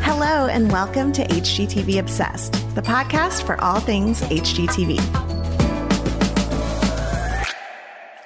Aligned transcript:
Hello, 0.00 0.46
and 0.46 0.72
welcome 0.72 1.12
to 1.12 1.26
HGTV 1.26 1.98
Obsessed, 1.98 2.52
the 2.74 2.80
podcast 2.80 3.44
for 3.44 3.60
all 3.60 3.80
things 3.80 4.22
HGTV. 4.22 4.98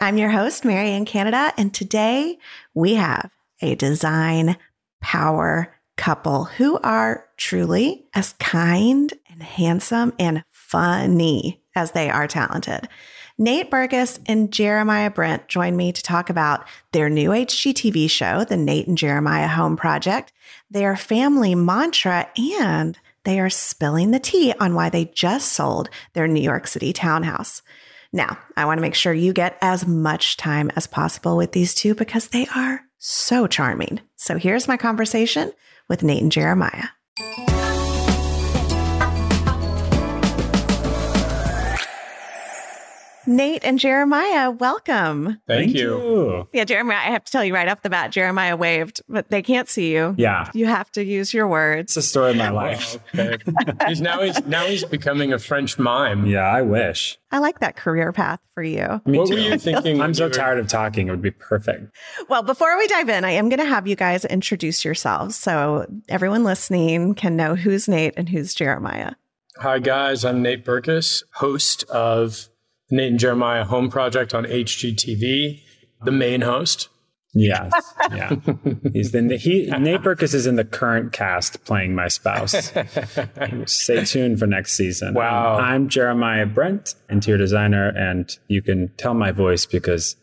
I'm 0.00 0.18
your 0.18 0.30
host, 0.30 0.64
Marianne 0.64 1.04
Canada, 1.04 1.52
and 1.56 1.74
today 1.74 2.38
we 2.74 2.94
have 2.94 3.32
a 3.60 3.74
design 3.74 4.56
power 5.00 5.74
couple 5.96 6.44
who 6.44 6.78
are 6.84 7.26
truly 7.36 8.06
as 8.14 8.34
kind 8.34 9.12
and 9.28 9.42
handsome 9.42 10.12
and 10.16 10.44
funny 10.52 11.60
as 11.74 11.90
they 11.90 12.08
are 12.08 12.28
talented. 12.28 12.86
Nate 13.38 13.70
Berkus 13.70 14.18
and 14.24 14.50
Jeremiah 14.50 15.10
Brent 15.10 15.46
join 15.46 15.76
me 15.76 15.92
to 15.92 16.02
talk 16.02 16.30
about 16.30 16.66
their 16.92 17.10
new 17.10 17.30
HGTV 17.30 18.08
show, 18.08 18.44
The 18.44 18.56
Nate 18.56 18.88
and 18.88 18.96
Jeremiah 18.96 19.48
Home 19.48 19.76
Project, 19.76 20.32
their 20.70 20.96
family 20.96 21.54
mantra, 21.54 22.30
and 22.38 22.98
they 23.24 23.38
are 23.38 23.50
spilling 23.50 24.10
the 24.10 24.18
tea 24.18 24.54
on 24.58 24.74
why 24.74 24.88
they 24.88 25.04
just 25.04 25.52
sold 25.52 25.90
their 26.14 26.26
New 26.26 26.40
York 26.40 26.66
City 26.66 26.94
townhouse. 26.94 27.60
Now, 28.10 28.38
I 28.56 28.64
want 28.64 28.78
to 28.78 28.82
make 28.82 28.94
sure 28.94 29.12
you 29.12 29.34
get 29.34 29.58
as 29.60 29.86
much 29.86 30.38
time 30.38 30.70
as 30.74 30.86
possible 30.86 31.36
with 31.36 31.52
these 31.52 31.74
two 31.74 31.94
because 31.94 32.28
they 32.28 32.46
are 32.56 32.80
so 32.96 33.46
charming. 33.46 34.00
So 34.14 34.38
here's 34.38 34.66
my 34.66 34.78
conversation 34.78 35.52
with 35.88 36.02
Nate 36.02 36.22
and 36.22 36.32
Jeremiah. 36.32 36.86
Nate 43.26 43.64
and 43.64 43.78
Jeremiah, 43.78 44.50
welcome. 44.52 45.40
Thank, 45.46 45.72
Thank 45.72 45.74
you. 45.74 45.98
you. 45.98 46.48
Yeah, 46.52 46.64
Jeremiah, 46.64 46.98
I 46.98 47.10
have 47.10 47.24
to 47.24 47.32
tell 47.32 47.44
you 47.44 47.52
right 47.52 47.68
off 47.68 47.82
the 47.82 47.90
bat, 47.90 48.12
Jeremiah 48.12 48.56
waved, 48.56 49.00
but 49.08 49.30
they 49.30 49.42
can't 49.42 49.68
see 49.68 49.92
you. 49.92 50.14
Yeah. 50.16 50.48
You 50.54 50.66
have 50.66 50.90
to 50.92 51.04
use 51.04 51.34
your 51.34 51.48
words. 51.48 51.88
It's 51.88 51.94
the 51.94 52.02
story 52.02 52.30
of 52.30 52.36
my 52.36 52.50
life. 52.50 52.98
okay. 53.18 53.38
he's 53.88 54.00
now 54.00 54.22
he's 54.22 54.44
now 54.46 54.64
he's 54.66 54.84
becoming 54.84 55.32
a 55.32 55.38
French 55.38 55.78
mime. 55.78 56.26
Yeah, 56.26 56.46
I 56.46 56.62
wish. 56.62 57.18
I 57.32 57.38
like 57.38 57.58
that 57.58 57.74
career 57.76 58.12
path 58.12 58.40
for 58.54 58.62
you. 58.62 59.00
Me 59.04 59.18
what 59.18 59.28
too. 59.28 59.34
were 59.34 59.40
you 59.40 59.58
thinking? 59.58 60.00
I'm 60.00 60.14
so 60.14 60.28
tired 60.28 60.60
of 60.60 60.68
talking. 60.68 61.08
It 61.08 61.10
would 61.10 61.20
be 61.22 61.32
perfect. 61.32 61.94
Well, 62.28 62.42
before 62.42 62.78
we 62.78 62.86
dive 62.86 63.08
in, 63.08 63.24
I 63.24 63.32
am 63.32 63.48
going 63.48 63.58
to 63.58 63.66
have 63.66 63.88
you 63.88 63.96
guys 63.96 64.24
introduce 64.24 64.84
yourselves 64.84 65.36
so 65.36 65.86
everyone 66.08 66.44
listening 66.44 67.14
can 67.14 67.36
know 67.36 67.56
who's 67.56 67.88
Nate 67.88 68.14
and 68.16 68.28
who's 68.28 68.54
Jeremiah. 68.54 69.14
Hi, 69.58 69.78
guys. 69.80 70.24
I'm 70.24 70.42
Nate 70.42 70.64
Berkus, 70.64 71.24
host 71.32 71.82
of 71.84 72.48
Nate 72.90 73.10
and 73.10 73.18
Jeremiah 73.18 73.64
Home 73.64 73.90
Project 73.90 74.34
on 74.34 74.44
HGTV, 74.44 75.60
the 76.04 76.12
main 76.12 76.42
host. 76.42 76.88
Yes, 77.38 77.70
yeah. 78.14 78.34
He's 78.94 79.12
the 79.12 79.36
he. 79.36 79.66
Nate 79.66 80.00
Berkus 80.00 80.32
is 80.32 80.46
in 80.46 80.56
the 80.56 80.64
current 80.64 81.12
cast 81.12 81.62
playing 81.64 81.94
my 81.94 82.08
spouse. 82.08 82.54
Stay 83.66 84.04
tuned 84.04 84.38
for 84.38 84.46
next 84.46 84.72
season. 84.72 85.12
Wow. 85.12 85.56
I'm 85.56 85.90
Jeremiah 85.90 86.46
Brent, 86.46 86.94
interior 87.10 87.36
designer, 87.36 87.88
and 87.88 88.30
you 88.48 88.62
can 88.62 88.90
tell 88.96 89.12
my 89.12 89.32
voice 89.32 89.66
because 89.66 90.16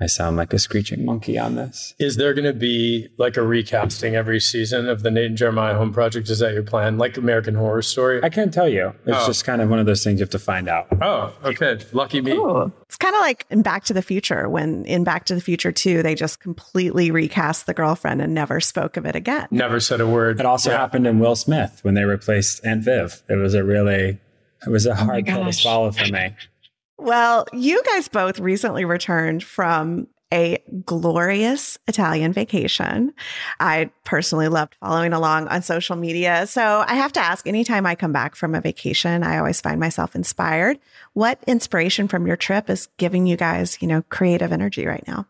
I 0.00 0.06
sound 0.06 0.36
like 0.36 0.52
a 0.52 0.58
screeching 0.58 1.06
monkey 1.06 1.38
on 1.38 1.54
this. 1.54 1.94
Is 1.98 2.16
there 2.16 2.34
going 2.34 2.44
to 2.44 2.52
be 2.52 3.08
like 3.16 3.38
a 3.38 3.42
recasting 3.42 4.14
every 4.14 4.40
season 4.40 4.88
of 4.88 5.02
the 5.02 5.10
Nate 5.10 5.26
and 5.26 5.38
Jeremiah 5.38 5.74
Home 5.74 5.92
Project? 5.92 6.28
Is 6.28 6.40
that 6.40 6.52
your 6.52 6.62
plan? 6.62 6.98
Like 6.98 7.16
American 7.16 7.54
Horror 7.54 7.80
Story? 7.80 8.22
I 8.22 8.28
can't 8.28 8.52
tell 8.52 8.68
you. 8.68 8.92
It's 9.06 9.16
oh. 9.22 9.26
just 9.26 9.44
kind 9.44 9.62
of 9.62 9.70
one 9.70 9.78
of 9.78 9.86
those 9.86 10.04
things 10.04 10.20
you 10.20 10.24
have 10.24 10.30
to 10.30 10.38
find 10.38 10.68
out. 10.68 10.88
Oh, 11.00 11.32
okay. 11.44 11.78
Lucky 11.92 12.20
me. 12.20 12.32
Ooh. 12.32 12.72
It's 12.82 12.96
kind 12.96 13.14
of 13.14 13.20
like 13.22 13.46
in 13.50 13.62
Back 13.62 13.84
to 13.84 13.94
the 13.94 14.02
Future 14.02 14.48
when 14.50 14.84
in 14.84 15.02
Back 15.02 15.24
to 15.26 15.34
the 15.34 15.40
Future 15.40 15.72
2, 15.72 16.02
they 16.02 16.14
just 16.14 16.40
completely 16.40 17.10
recast 17.10 17.66
the 17.66 17.74
girlfriend 17.74 18.20
and 18.20 18.34
never 18.34 18.60
spoke 18.60 18.98
of 18.98 19.06
it 19.06 19.16
again. 19.16 19.48
Never 19.50 19.80
said 19.80 20.02
a 20.02 20.06
word. 20.06 20.40
It 20.40 20.46
also 20.46 20.70
yeah. 20.70 20.78
happened 20.78 21.06
in 21.06 21.18
Will 21.20 21.36
Smith 21.36 21.80
when 21.82 21.94
they 21.94 22.04
replaced 22.04 22.64
Aunt 22.66 22.84
Viv. 22.84 23.22
It 23.30 23.36
was 23.36 23.54
a 23.54 23.64
really, 23.64 24.18
it 24.66 24.70
was 24.70 24.84
a 24.84 24.90
oh 24.90 24.94
hard 24.94 25.28
oh 25.28 25.32
pill 25.32 25.44
to 25.46 25.52
swallow 25.54 25.90
for 25.90 26.06
me. 26.12 26.34
Well, 26.98 27.46
you 27.52 27.82
guys 27.84 28.08
both 28.08 28.38
recently 28.38 28.84
returned 28.84 29.44
from 29.44 30.08
a 30.32 30.58
glorious 30.84 31.78
Italian 31.86 32.32
vacation. 32.32 33.12
I 33.60 33.90
personally 34.04 34.48
loved 34.48 34.76
following 34.80 35.12
along 35.12 35.48
on 35.48 35.62
social 35.62 35.94
media. 35.94 36.46
So 36.46 36.84
I 36.86 36.94
have 36.94 37.12
to 37.12 37.20
ask 37.20 37.46
anytime 37.46 37.86
I 37.86 37.94
come 37.94 38.12
back 38.12 38.34
from 38.34 38.54
a 38.54 38.60
vacation, 38.60 39.22
I 39.22 39.38
always 39.38 39.60
find 39.60 39.78
myself 39.78 40.16
inspired. 40.16 40.78
What 41.12 41.42
inspiration 41.46 42.08
from 42.08 42.26
your 42.26 42.36
trip 42.36 42.68
is 42.68 42.88
giving 42.96 43.26
you 43.26 43.36
guys, 43.36 43.78
you 43.80 43.86
know, 43.86 44.02
creative 44.08 44.52
energy 44.52 44.84
right 44.86 45.04
now? 45.06 45.26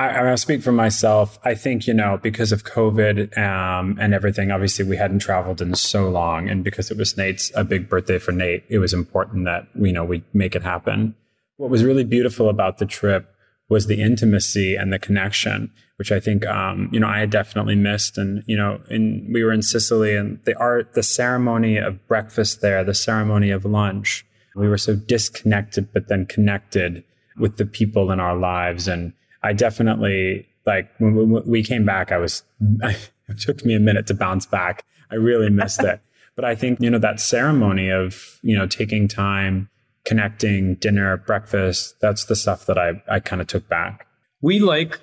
I, 0.00 0.32
I 0.32 0.34
speak 0.36 0.62
for 0.62 0.72
myself. 0.72 1.38
I 1.44 1.54
think, 1.54 1.86
you 1.86 1.92
know, 1.94 2.18
because 2.22 2.52
of 2.52 2.64
COVID 2.64 3.36
um, 3.36 3.98
and 4.00 4.14
everything, 4.14 4.50
obviously 4.50 4.84
we 4.84 4.96
hadn't 4.96 5.18
traveled 5.18 5.60
in 5.60 5.74
so 5.74 6.08
long. 6.08 6.48
And 6.48 6.64
because 6.64 6.90
it 6.90 6.96
was 6.96 7.16
Nate's 7.16 7.52
a 7.54 7.64
big 7.64 7.88
birthday 7.88 8.18
for 8.18 8.32
Nate, 8.32 8.64
it 8.68 8.78
was 8.78 8.94
important 8.94 9.44
that, 9.44 9.68
you 9.74 9.92
know, 9.92 10.04
we 10.04 10.24
make 10.32 10.54
it 10.56 10.62
happen. 10.62 11.14
What 11.58 11.70
was 11.70 11.84
really 11.84 12.04
beautiful 12.04 12.48
about 12.48 12.78
the 12.78 12.86
trip 12.86 13.34
was 13.68 13.86
the 13.86 14.00
intimacy 14.00 14.74
and 14.74 14.92
the 14.92 14.98
connection, 14.98 15.70
which 15.96 16.10
I 16.10 16.18
think, 16.18 16.46
um, 16.46 16.88
you 16.92 16.98
know, 16.98 17.06
I 17.06 17.18
had 17.18 17.30
definitely 17.30 17.76
missed. 17.76 18.16
And, 18.16 18.42
you 18.46 18.56
know, 18.56 18.80
in, 18.88 19.30
we 19.32 19.44
were 19.44 19.52
in 19.52 19.62
Sicily 19.62 20.16
and 20.16 20.42
the 20.44 20.56
art, 20.58 20.94
the 20.94 21.02
ceremony 21.02 21.76
of 21.76 22.06
breakfast 22.08 22.62
there, 22.62 22.82
the 22.82 22.94
ceremony 22.94 23.50
of 23.50 23.64
lunch, 23.64 24.24
we 24.56 24.68
were 24.68 24.78
so 24.78 24.96
disconnected, 24.96 25.92
but 25.92 26.08
then 26.08 26.26
connected 26.26 27.04
with 27.38 27.56
the 27.56 27.66
people 27.66 28.10
in 28.10 28.18
our 28.18 28.36
lives. 28.36 28.88
And 28.88 29.12
I 29.42 29.52
definitely, 29.52 30.46
like, 30.66 30.90
when 30.98 31.42
we 31.46 31.62
came 31.62 31.84
back, 31.84 32.12
I 32.12 32.18
was, 32.18 32.42
it 32.82 33.38
took 33.38 33.64
me 33.64 33.74
a 33.74 33.80
minute 33.80 34.06
to 34.08 34.14
bounce 34.14 34.46
back. 34.46 34.84
I 35.10 35.16
really 35.16 35.50
missed 35.50 35.82
it. 35.82 36.00
But 36.36 36.44
I 36.44 36.54
think, 36.54 36.80
you 36.80 36.88
know, 36.88 36.98
that 37.00 37.20
ceremony 37.20 37.90
of, 37.90 38.38
you 38.40 38.56
know, 38.56 38.66
taking 38.66 39.08
time 39.08 39.68
connecting, 40.04 40.76
dinner, 40.76 41.16
breakfast. 41.18 42.00
That's 42.00 42.24
the 42.24 42.36
stuff 42.36 42.66
that 42.66 42.78
I, 42.78 43.02
I 43.08 43.20
kind 43.20 43.42
of 43.42 43.48
took 43.48 43.68
back. 43.68 44.06
We 44.40 44.58
like 44.58 44.98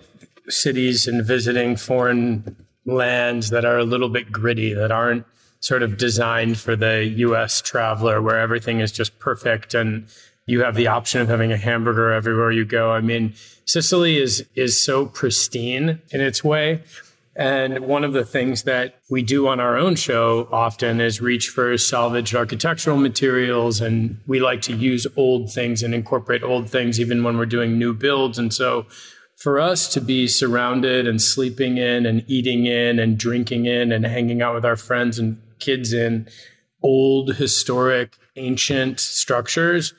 cities 0.50 1.08
and 1.08 1.24
visiting 1.24 1.76
foreign 1.76 2.66
lands 2.86 3.50
that 3.50 3.66
are 3.66 3.78
a 3.78 3.84
little 3.84 4.10
bit 4.10 4.32
gritty, 4.32 4.74
that 4.74 4.92
aren't 4.92 5.26
sort 5.60 5.84
of 5.84 5.98
designed 5.98 6.58
for 6.58 6.76
the 6.76 7.06
US 7.06 7.62
traveler 7.62 8.22
where 8.22 8.40
everything 8.40 8.80
is 8.80 8.92
just 8.92 9.20
perfect 9.20 9.74
and 9.74 10.08
you 10.48 10.64
have 10.64 10.74
the 10.74 10.88
option 10.88 11.22
of 11.22 11.28
having 11.28 11.52
a 11.52 11.58
hamburger 11.58 12.12
everywhere 12.12 12.52
you 12.52 12.66
go. 12.66 12.92
I 12.92 13.02
mean, 13.02 13.36
Sicily 13.66 14.18
is 14.18 14.44
is 14.56 14.82
so 14.82 15.06
pristine 15.06 16.02
in 16.10 16.22
its 16.22 16.44
way 16.44 16.82
and 17.38 17.82
one 17.82 18.04
of 18.04 18.14
the 18.14 18.26
things 18.26 18.64
that 18.64 18.96
we 19.12 19.22
do 19.22 19.48
on 19.48 19.60
our 19.60 19.78
own 19.78 19.96
show 19.96 20.50
often 20.52 21.00
is 21.00 21.22
reach 21.22 21.50
for 21.50 21.78
salvaged 21.78 22.36
architectural 22.36 22.98
materials. 22.98 23.80
And 23.80 24.20
we 24.26 24.40
like 24.40 24.64
to 24.64 24.76
use 24.76 25.06
old 25.16 25.52
things 25.52 25.84
and 25.84 25.94
incorporate 25.94 26.42
old 26.42 26.68
things 26.68 27.00
even 27.00 27.24
when 27.24 27.38
we're 27.38 27.46
doing 27.46 27.78
new 27.78 27.94
builds. 27.94 28.40
And 28.40 28.52
so 28.52 28.88
for 29.36 29.60
us 29.60 29.88
to 29.94 30.02
be 30.02 30.28
surrounded 30.28 31.08
and 31.08 31.22
sleeping 31.22 31.78
in 31.78 32.08
and 32.08 32.24
eating 32.26 32.66
in 32.66 32.98
and 32.98 33.20
drinking 33.20 33.68
in 33.68 33.92
and 33.92 34.04
hanging 34.04 34.42
out 34.42 34.56
with 34.56 34.66
our 34.66 34.76
friends 34.76 35.20
and 35.20 35.40
kids 35.60 35.94
in 35.94 36.28
old, 36.82 37.36
historic, 37.36 38.18
ancient 38.36 39.00
structures 39.00 39.94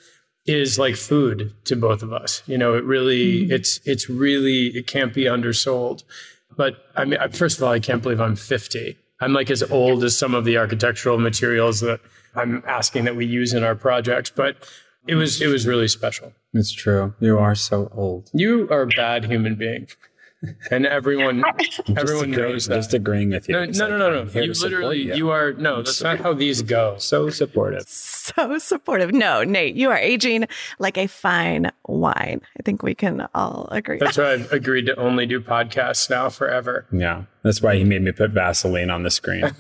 is 0.49 0.79
like 0.79 0.97
food 0.97 1.53
to 1.65 1.77
both 1.77 2.03
of 2.03 2.13
us. 2.13 2.43
You 2.47 2.59
know, 2.59 2.75
it 2.75 2.85
really, 2.85 3.43
mm-hmm. 3.43 3.53
it's, 3.53 3.81
it's 3.85 4.09
really, 4.09 4.69
it 4.69 4.87
can't 4.87 5.13
be 5.13 5.29
undersold. 5.29 6.05
But 6.57 6.77
I 6.97 7.05
mean, 7.05 7.19
first 7.31 7.59
of 7.59 7.65
all, 7.65 7.73
I 7.73 7.81
can't 7.81 8.03
believe 8.03 8.21
I'm 8.21 8.37
50. 8.37 8.97
I'm 9.21 9.33
like 9.33 9.51
as 9.51 9.63
old 9.65 10.05
as 10.05 10.17
some 10.17 10.35
of 10.35 10.45
the 10.45 10.57
architectural 10.57 11.19
materials 11.19 11.81
that 11.81 12.01
I'm 12.35 12.63
asking 12.67 13.05
that 13.05 13.17
we 13.17 13.27
use 13.27 13.53
in 13.53 13.63
our 13.63 13.75
projects. 13.75 14.31
But 14.31 14.57
it 15.07 15.15
was 15.15 15.41
it 15.41 15.49
was 15.49 15.67
really 15.67 15.89
special. 15.89 16.33
It's 16.53 16.73
true. 16.73 17.15
You 17.21 17.39
are 17.39 17.55
so 17.55 17.91
old. 17.95 18.31
You 18.33 18.69
are 18.71 18.83
a 18.83 18.87
bad 18.87 19.25
human 19.25 19.55
being 19.55 19.89
and 20.71 20.87
everyone 20.99 21.43
everyone 21.97 22.31
knows 22.31 22.67
that. 22.67 22.77
Just 22.77 22.95
agreeing 22.95 23.31
with 23.31 23.49
you. 23.49 23.55
No, 23.55 23.65
no, 23.65 23.89
no, 23.89 23.99
no, 23.99 24.25
no. 24.25 24.41
You 24.41 24.53
literally, 24.53 25.03
you. 25.03 25.15
you 25.15 25.31
are 25.31 25.53
no. 25.53 25.83
That's 25.83 26.03
not 26.03 26.19
how 26.19 26.33
these 26.33 26.63
go. 26.63 26.97
So 26.99 27.31
supportive. 27.31 27.89
So 27.89 28.59
supportive. 28.59 29.13
No, 29.13 29.43
Nate, 29.43 29.75
you 29.75 29.91
are 29.91 29.99
aging 29.99 30.47
like 30.79 30.97
a 30.97 31.07
fine 31.07 31.73
wine. 31.87 32.41
I 32.59 32.63
think 32.63 32.83
we 32.83 32.95
can 32.95 33.27
all 33.35 33.69
agree. 33.71 33.99
That's 33.99 34.19
why 34.19 34.35
I've 34.35 34.53
agreed 34.53 34.87
to 34.87 34.97
only 34.97 35.27
do 35.27 35.41
podcasts 35.41 36.09
now 36.09 36.29
forever. 36.29 36.87
Yeah, 36.93 37.25
that's 37.43 37.61
why 37.61 37.77
he 37.77 37.85
made 37.85 38.03
me 38.03 38.13
put 38.13 38.31
Vaseline 38.31 38.91
on 38.91 39.03
the 39.03 39.11
screen. 39.11 39.43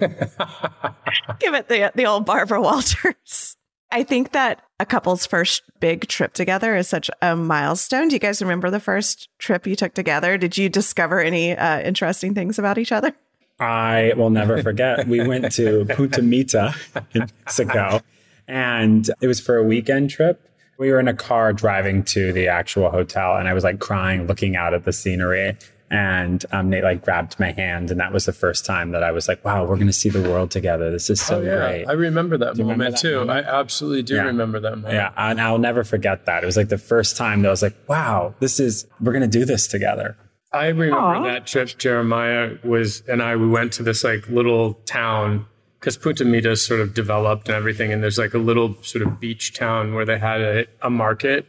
Give 1.40 1.54
it 1.54 1.68
the 1.68 1.92
the 1.94 2.06
old 2.06 2.24
Barbara 2.24 2.60
Walters. 2.60 3.57
I 3.90 4.02
think 4.02 4.32
that 4.32 4.62
a 4.78 4.86
couple's 4.86 5.26
first 5.26 5.62
big 5.80 6.08
trip 6.08 6.34
together 6.34 6.76
is 6.76 6.88
such 6.88 7.10
a 7.22 7.34
milestone. 7.34 8.08
Do 8.08 8.16
you 8.16 8.20
guys 8.20 8.42
remember 8.42 8.70
the 8.70 8.80
first 8.80 9.28
trip 9.38 9.66
you 9.66 9.74
took 9.76 9.94
together? 9.94 10.36
Did 10.36 10.58
you 10.58 10.68
discover 10.68 11.20
any 11.20 11.56
uh, 11.56 11.80
interesting 11.80 12.34
things 12.34 12.58
about 12.58 12.78
each 12.78 12.92
other? 12.92 13.14
I 13.58 14.12
will 14.16 14.30
never 14.30 14.62
forget. 14.62 15.08
we 15.08 15.26
went 15.26 15.50
to 15.52 15.84
Punta 15.86 16.22
Mita 16.22 16.74
in 17.14 17.26
Mexico, 17.44 18.00
and 18.46 19.08
it 19.20 19.26
was 19.26 19.40
for 19.40 19.56
a 19.56 19.64
weekend 19.64 20.10
trip. 20.10 20.44
We 20.78 20.92
were 20.92 21.00
in 21.00 21.08
a 21.08 21.14
car 21.14 21.52
driving 21.52 22.04
to 22.04 22.32
the 22.32 22.46
actual 22.46 22.90
hotel, 22.90 23.36
and 23.36 23.48
I 23.48 23.54
was 23.54 23.64
like 23.64 23.80
crying, 23.80 24.26
looking 24.28 24.54
out 24.54 24.74
at 24.74 24.84
the 24.84 24.92
scenery. 24.92 25.56
And 25.90 26.44
um, 26.52 26.68
Nate 26.68 26.84
like 26.84 27.02
grabbed 27.02 27.40
my 27.40 27.52
hand, 27.52 27.90
and 27.90 27.98
that 27.98 28.12
was 28.12 28.26
the 28.26 28.32
first 28.34 28.66
time 28.66 28.90
that 28.90 29.02
I 29.02 29.10
was 29.10 29.26
like, 29.26 29.42
"Wow, 29.42 29.64
we're 29.64 29.76
going 29.76 29.86
to 29.86 29.92
see 29.92 30.10
the 30.10 30.20
world 30.20 30.50
together. 30.50 30.90
This 30.90 31.08
is 31.08 31.18
so 31.18 31.38
oh, 31.38 31.42
yeah. 31.42 31.56
great." 31.56 31.84
I 31.86 31.92
remember 31.92 32.36
that 32.36 32.58
you 32.58 32.64
moment 32.64 32.78
remember 32.78 32.90
that 32.90 33.00
too. 33.00 33.18
moment? 33.24 33.46
I 33.46 33.50
absolutely 33.58 34.02
do 34.02 34.16
Yeah. 34.16 34.24
remember 34.24 34.60
that 34.60 34.76
moment. 34.76 34.92
Yeah, 34.92 35.12
and 35.16 35.40
I'll 35.40 35.56
never 35.58 35.84
forget 35.84 36.26
that. 36.26 36.42
It 36.42 36.46
was 36.46 36.58
like 36.58 36.68
the 36.68 36.76
first 36.76 37.16
time 37.16 37.40
that 37.42 37.48
I 37.48 37.50
was 37.50 37.62
like, 37.62 37.76
"Wow, 37.88 38.34
this 38.38 38.60
is 38.60 38.86
we're 39.00 39.12
going 39.12 39.22
to 39.30 39.38
do 39.38 39.46
this 39.46 39.66
together." 39.66 40.16
I 40.52 40.66
remember 40.66 40.96
Aw. 40.98 41.22
that 41.24 41.46
trip. 41.46 41.78
Jeremiah 41.78 42.56
was 42.64 43.02
and 43.08 43.22
I. 43.22 43.36
We 43.36 43.48
went 43.48 43.72
to 43.74 43.82
this 43.82 44.04
like 44.04 44.28
little 44.28 44.74
town 44.84 45.46
because 45.80 45.96
Punta 45.96 46.24
Mita 46.26 46.54
sort 46.56 46.80
of 46.80 46.92
developed 46.92 47.48
and 47.48 47.56
everything, 47.56 47.94
and 47.94 48.02
there's 48.02 48.18
like 48.18 48.34
a 48.34 48.38
little 48.38 48.76
sort 48.82 49.06
of 49.06 49.20
beach 49.20 49.54
town 49.54 49.94
where 49.94 50.04
they 50.04 50.18
had 50.18 50.40
a, 50.42 50.66
a 50.82 50.90
market 50.90 51.46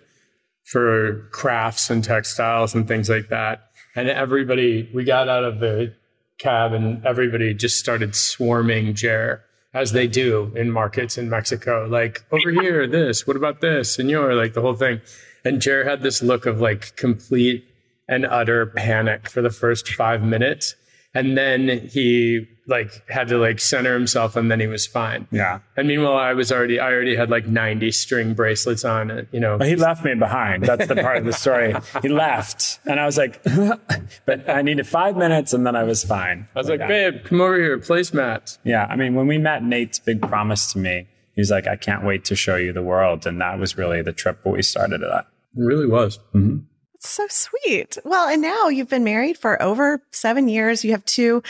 for 0.66 1.28
crafts 1.32 1.90
and 1.90 2.04
textiles 2.04 2.76
and 2.76 2.88
things 2.88 3.10
like 3.10 3.30
that. 3.30 3.64
And 4.00 4.08
everybody, 4.08 4.90
we 4.94 5.04
got 5.04 5.28
out 5.28 5.44
of 5.44 5.60
the 5.60 5.94
cab 6.38 6.72
and 6.72 7.06
everybody 7.06 7.54
just 7.54 7.78
started 7.78 8.16
swarming 8.16 8.94
Jer 8.94 9.44
as 9.74 9.92
they 9.92 10.08
do 10.08 10.54
in 10.56 10.72
markets 10.72 11.18
in 11.18 11.30
Mexico. 11.30 11.86
Like 11.86 12.24
over 12.32 12.50
here, 12.50 12.88
this. 12.88 13.28
What 13.28 13.36
about 13.36 13.60
this? 13.60 13.96
Senor, 13.96 14.36
like 14.36 14.54
the 14.54 14.62
whole 14.62 14.74
thing. 14.74 15.02
And 15.44 15.62
Jer 15.62 15.84
had 15.84 16.02
this 16.02 16.24
look 16.24 16.46
of 16.46 16.62
like 16.62 16.96
complete 16.96 17.66
and 18.08 18.26
utter 18.26 18.68
panic 18.68 19.30
for 19.30 19.42
the 19.42 19.50
first 19.50 19.90
five 19.90 20.24
minutes. 20.24 20.76
And 21.14 21.38
then 21.38 21.90
he 21.90 22.48
like 22.70 23.08
had 23.10 23.28
to 23.30 23.38
like 23.38 23.60
center 23.60 23.94
himself 23.94 24.36
and 24.36 24.50
then 24.50 24.60
he 24.60 24.68
was 24.68 24.86
fine. 24.88 25.28
Yeah, 25.32 25.60
And 25.76 25.88
meanwhile, 25.88 26.18
I 26.18 26.34
was 26.34 26.52
already, 26.52 26.80
I 26.80 26.92
already 26.92 27.16
had 27.16 27.30
like 27.30 27.48
90 27.48 27.92
string 27.92 28.34
bracelets 28.34 28.86
on 28.86 29.12
it, 29.12 29.28
you 29.32 29.40
know. 29.40 29.58
but 29.58 29.68
he 29.68 29.76
left 29.76 30.06
me 30.06 30.14
behind. 30.16 30.64
That's 30.64 30.88
the 30.88 30.96
part 30.96 31.18
of 31.18 31.26
the 31.26 31.34
story. 31.34 31.76
He 32.02 32.10
left, 32.10 32.80
and 32.86 33.00
I 33.00 33.06
was 33.06 33.18
like, 33.18 33.44
"But 34.26 34.50
I 34.50 34.62
needed 34.62 34.88
five 34.88 35.18
minutes, 35.18 35.54
and 35.54 35.66
then 35.66 35.76
I 35.76 35.84
was 35.84 36.04
fine." 36.04 36.48
I 36.56 36.60
was 36.60 36.70
like, 36.70 36.80
yeah. 36.80 36.88
babe, 36.88 37.24
come 37.26 37.42
over 37.42 37.58
here, 37.58 37.78
placemats. 37.78 38.58
Yeah, 38.64 38.86
I 38.90 38.96
mean, 38.96 39.16
when 39.16 39.28
we 39.28 39.38
met, 39.38 39.64
Nate's 39.64 40.00
big 40.00 40.22
promise 40.22 40.72
to 40.74 40.80
me, 40.80 41.08
he's 41.36 41.52
like, 41.52 41.68
"I 41.68 41.76
can't 41.76 42.04
wait 42.06 42.26
to 42.26 42.36
show 42.36 42.56
you 42.56 42.72
the 42.74 42.84
world," 42.84 43.26
and 43.26 43.42
that 43.42 43.60
was 43.60 43.78
really 43.78 44.02
the 44.02 44.14
trip 44.14 44.40
where 44.44 44.54
we 44.54 44.62
started 44.62 45.02
it. 45.02 45.10
At. 45.12 45.26
It 45.58 45.64
really 45.64 45.88
was. 45.88 46.20
Mm-hmm. 46.34 46.60
So 47.00 47.26
sweet. 47.30 47.98
Well, 48.04 48.28
and 48.28 48.42
now 48.42 48.68
you've 48.68 48.90
been 48.90 49.06
married 49.06 49.38
for 49.38 49.62
over 49.62 50.04
seven 50.12 50.50
years. 50.50 50.84
You 50.84 50.92
have 50.92 51.06
two 51.06 51.42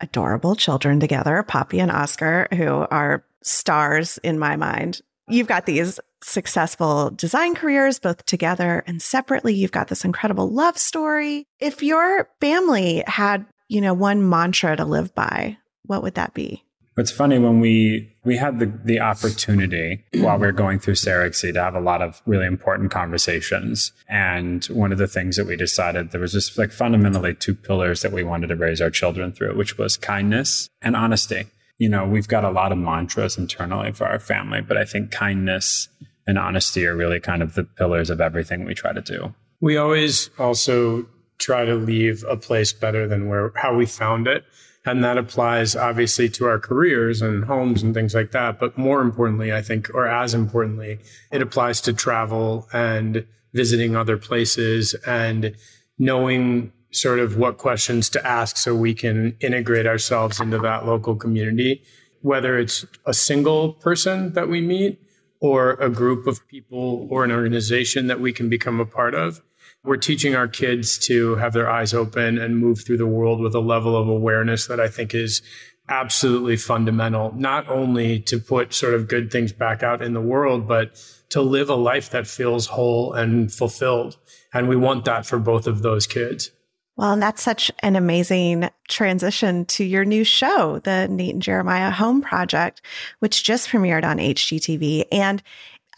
adorable 0.00 0.56
children 0.56 0.98
together, 0.98 1.42
Poppy 1.42 1.78
and 1.78 1.90
Oscar, 1.90 2.48
who 2.52 2.86
are 2.90 3.24
stars 3.42 4.18
in 4.22 4.38
my 4.38 4.56
mind. 4.56 5.02
You've 5.28 5.46
got 5.46 5.66
these 5.66 6.00
successful 6.22 7.10
design 7.10 7.54
careers, 7.54 7.98
both 7.98 8.24
together 8.24 8.82
and 8.86 9.00
separately. 9.02 9.54
You've 9.54 9.72
got 9.72 9.88
this 9.88 10.04
incredible 10.04 10.48
love 10.50 10.78
story. 10.78 11.46
If 11.60 11.82
your 11.82 12.30
family 12.40 13.04
had, 13.06 13.44
you 13.68 13.82
know, 13.82 13.94
one 13.94 14.28
mantra 14.28 14.76
to 14.76 14.84
live 14.86 15.14
by, 15.14 15.58
what 15.84 16.02
would 16.02 16.14
that 16.14 16.32
be? 16.32 16.64
It's 16.96 17.10
funny 17.10 17.38
when 17.38 17.60
we 17.60 18.12
we 18.24 18.36
had 18.36 18.58
the 18.58 18.66
the 18.84 19.00
opportunity 19.00 20.04
while 20.14 20.38
we 20.38 20.46
were 20.46 20.52
going 20.52 20.78
through 20.78 20.94
surrogacy 20.94 21.52
to 21.52 21.62
have 21.62 21.74
a 21.74 21.80
lot 21.80 22.02
of 22.02 22.22
really 22.24 22.46
important 22.46 22.90
conversations. 22.90 23.92
And 24.08 24.64
one 24.66 24.92
of 24.92 24.98
the 24.98 25.08
things 25.08 25.36
that 25.36 25.46
we 25.46 25.56
decided 25.56 26.12
there 26.12 26.20
was 26.20 26.32
just 26.32 26.56
like 26.56 26.72
fundamentally 26.72 27.34
two 27.34 27.54
pillars 27.54 28.02
that 28.02 28.12
we 28.12 28.22
wanted 28.22 28.48
to 28.48 28.56
raise 28.56 28.80
our 28.80 28.90
children 28.90 29.32
through, 29.32 29.56
which 29.56 29.76
was 29.76 29.96
kindness 29.96 30.68
and 30.82 30.94
honesty. 30.94 31.46
You 31.78 31.88
know, 31.88 32.06
we've 32.06 32.28
got 32.28 32.44
a 32.44 32.50
lot 32.50 32.70
of 32.70 32.78
mantras 32.78 33.36
internally 33.36 33.90
for 33.90 34.06
our 34.06 34.20
family, 34.20 34.60
but 34.60 34.76
I 34.76 34.84
think 34.84 35.10
kindness 35.10 35.88
and 36.26 36.38
honesty 36.38 36.86
are 36.86 36.94
really 36.94 37.18
kind 37.18 37.42
of 37.42 37.54
the 37.54 37.64
pillars 37.64 38.10
of 38.10 38.20
everything 38.20 38.64
we 38.64 38.74
try 38.74 38.92
to 38.92 39.00
do. 39.00 39.34
We 39.60 39.76
always 39.76 40.30
also 40.38 41.06
try 41.38 41.64
to 41.64 41.74
leave 41.74 42.24
a 42.28 42.36
place 42.36 42.72
better 42.72 43.08
than 43.08 43.28
where 43.28 43.52
how 43.56 43.74
we 43.74 43.86
found 43.86 44.28
it. 44.28 44.44
And 44.86 45.02
that 45.02 45.16
applies 45.16 45.74
obviously 45.74 46.28
to 46.30 46.46
our 46.46 46.58
careers 46.58 47.22
and 47.22 47.44
homes 47.44 47.82
and 47.82 47.94
things 47.94 48.14
like 48.14 48.32
that. 48.32 48.60
But 48.60 48.76
more 48.76 49.00
importantly, 49.00 49.52
I 49.52 49.62
think, 49.62 49.88
or 49.94 50.06
as 50.06 50.34
importantly, 50.34 50.98
it 51.32 51.40
applies 51.40 51.80
to 51.82 51.92
travel 51.92 52.68
and 52.72 53.26
visiting 53.54 53.96
other 53.96 54.18
places 54.18 54.94
and 55.06 55.54
knowing 55.98 56.72
sort 56.92 57.18
of 57.18 57.36
what 57.36 57.56
questions 57.56 58.08
to 58.10 58.26
ask 58.26 58.56
so 58.56 58.74
we 58.74 58.94
can 58.94 59.36
integrate 59.40 59.86
ourselves 59.86 60.40
into 60.40 60.58
that 60.58 60.86
local 60.86 61.16
community, 61.16 61.82
whether 62.20 62.58
it's 62.58 62.84
a 63.06 63.14
single 63.14 63.72
person 63.72 64.32
that 64.34 64.48
we 64.48 64.60
meet 64.60 65.00
or 65.40 65.72
a 65.72 65.90
group 65.90 66.26
of 66.26 66.46
people 66.48 67.06
or 67.10 67.24
an 67.24 67.32
organization 67.32 68.06
that 68.06 68.20
we 68.20 68.32
can 68.32 68.48
become 68.48 68.80
a 68.80 68.86
part 68.86 69.14
of. 69.14 69.42
We're 69.84 69.96
teaching 69.98 70.34
our 70.34 70.48
kids 70.48 70.98
to 71.06 71.34
have 71.34 71.52
their 71.52 71.70
eyes 71.70 71.92
open 71.92 72.38
and 72.38 72.58
move 72.58 72.84
through 72.84 72.96
the 72.96 73.06
world 73.06 73.40
with 73.40 73.54
a 73.54 73.60
level 73.60 73.94
of 73.96 74.08
awareness 74.08 74.66
that 74.66 74.80
I 74.80 74.88
think 74.88 75.14
is 75.14 75.42
absolutely 75.90 76.56
fundamental, 76.56 77.34
not 77.36 77.68
only 77.68 78.18
to 78.20 78.38
put 78.38 78.72
sort 78.72 78.94
of 78.94 79.08
good 79.08 79.30
things 79.30 79.52
back 79.52 79.82
out 79.82 80.02
in 80.02 80.14
the 80.14 80.20
world, 80.20 80.66
but 80.66 80.98
to 81.28 81.42
live 81.42 81.68
a 81.68 81.74
life 81.74 82.08
that 82.10 82.26
feels 82.26 82.68
whole 82.68 83.12
and 83.12 83.52
fulfilled. 83.52 84.16
And 84.54 84.68
we 84.68 84.76
want 84.76 85.04
that 85.04 85.26
for 85.26 85.38
both 85.38 85.66
of 85.66 85.82
those 85.82 86.06
kids. 86.06 86.50
Well, 86.96 87.12
and 87.12 87.22
that's 87.22 87.42
such 87.42 87.70
an 87.80 87.96
amazing 87.96 88.70
transition 88.88 89.66
to 89.66 89.84
your 89.84 90.04
new 90.04 90.24
show, 90.24 90.78
the 90.84 91.08
Nate 91.08 91.34
and 91.34 91.42
Jeremiah 91.42 91.90
Home 91.90 92.22
Project, 92.22 92.80
which 93.18 93.42
just 93.44 93.68
premiered 93.68 94.04
on 94.04 94.18
HGTV. 94.18 95.04
And 95.10 95.42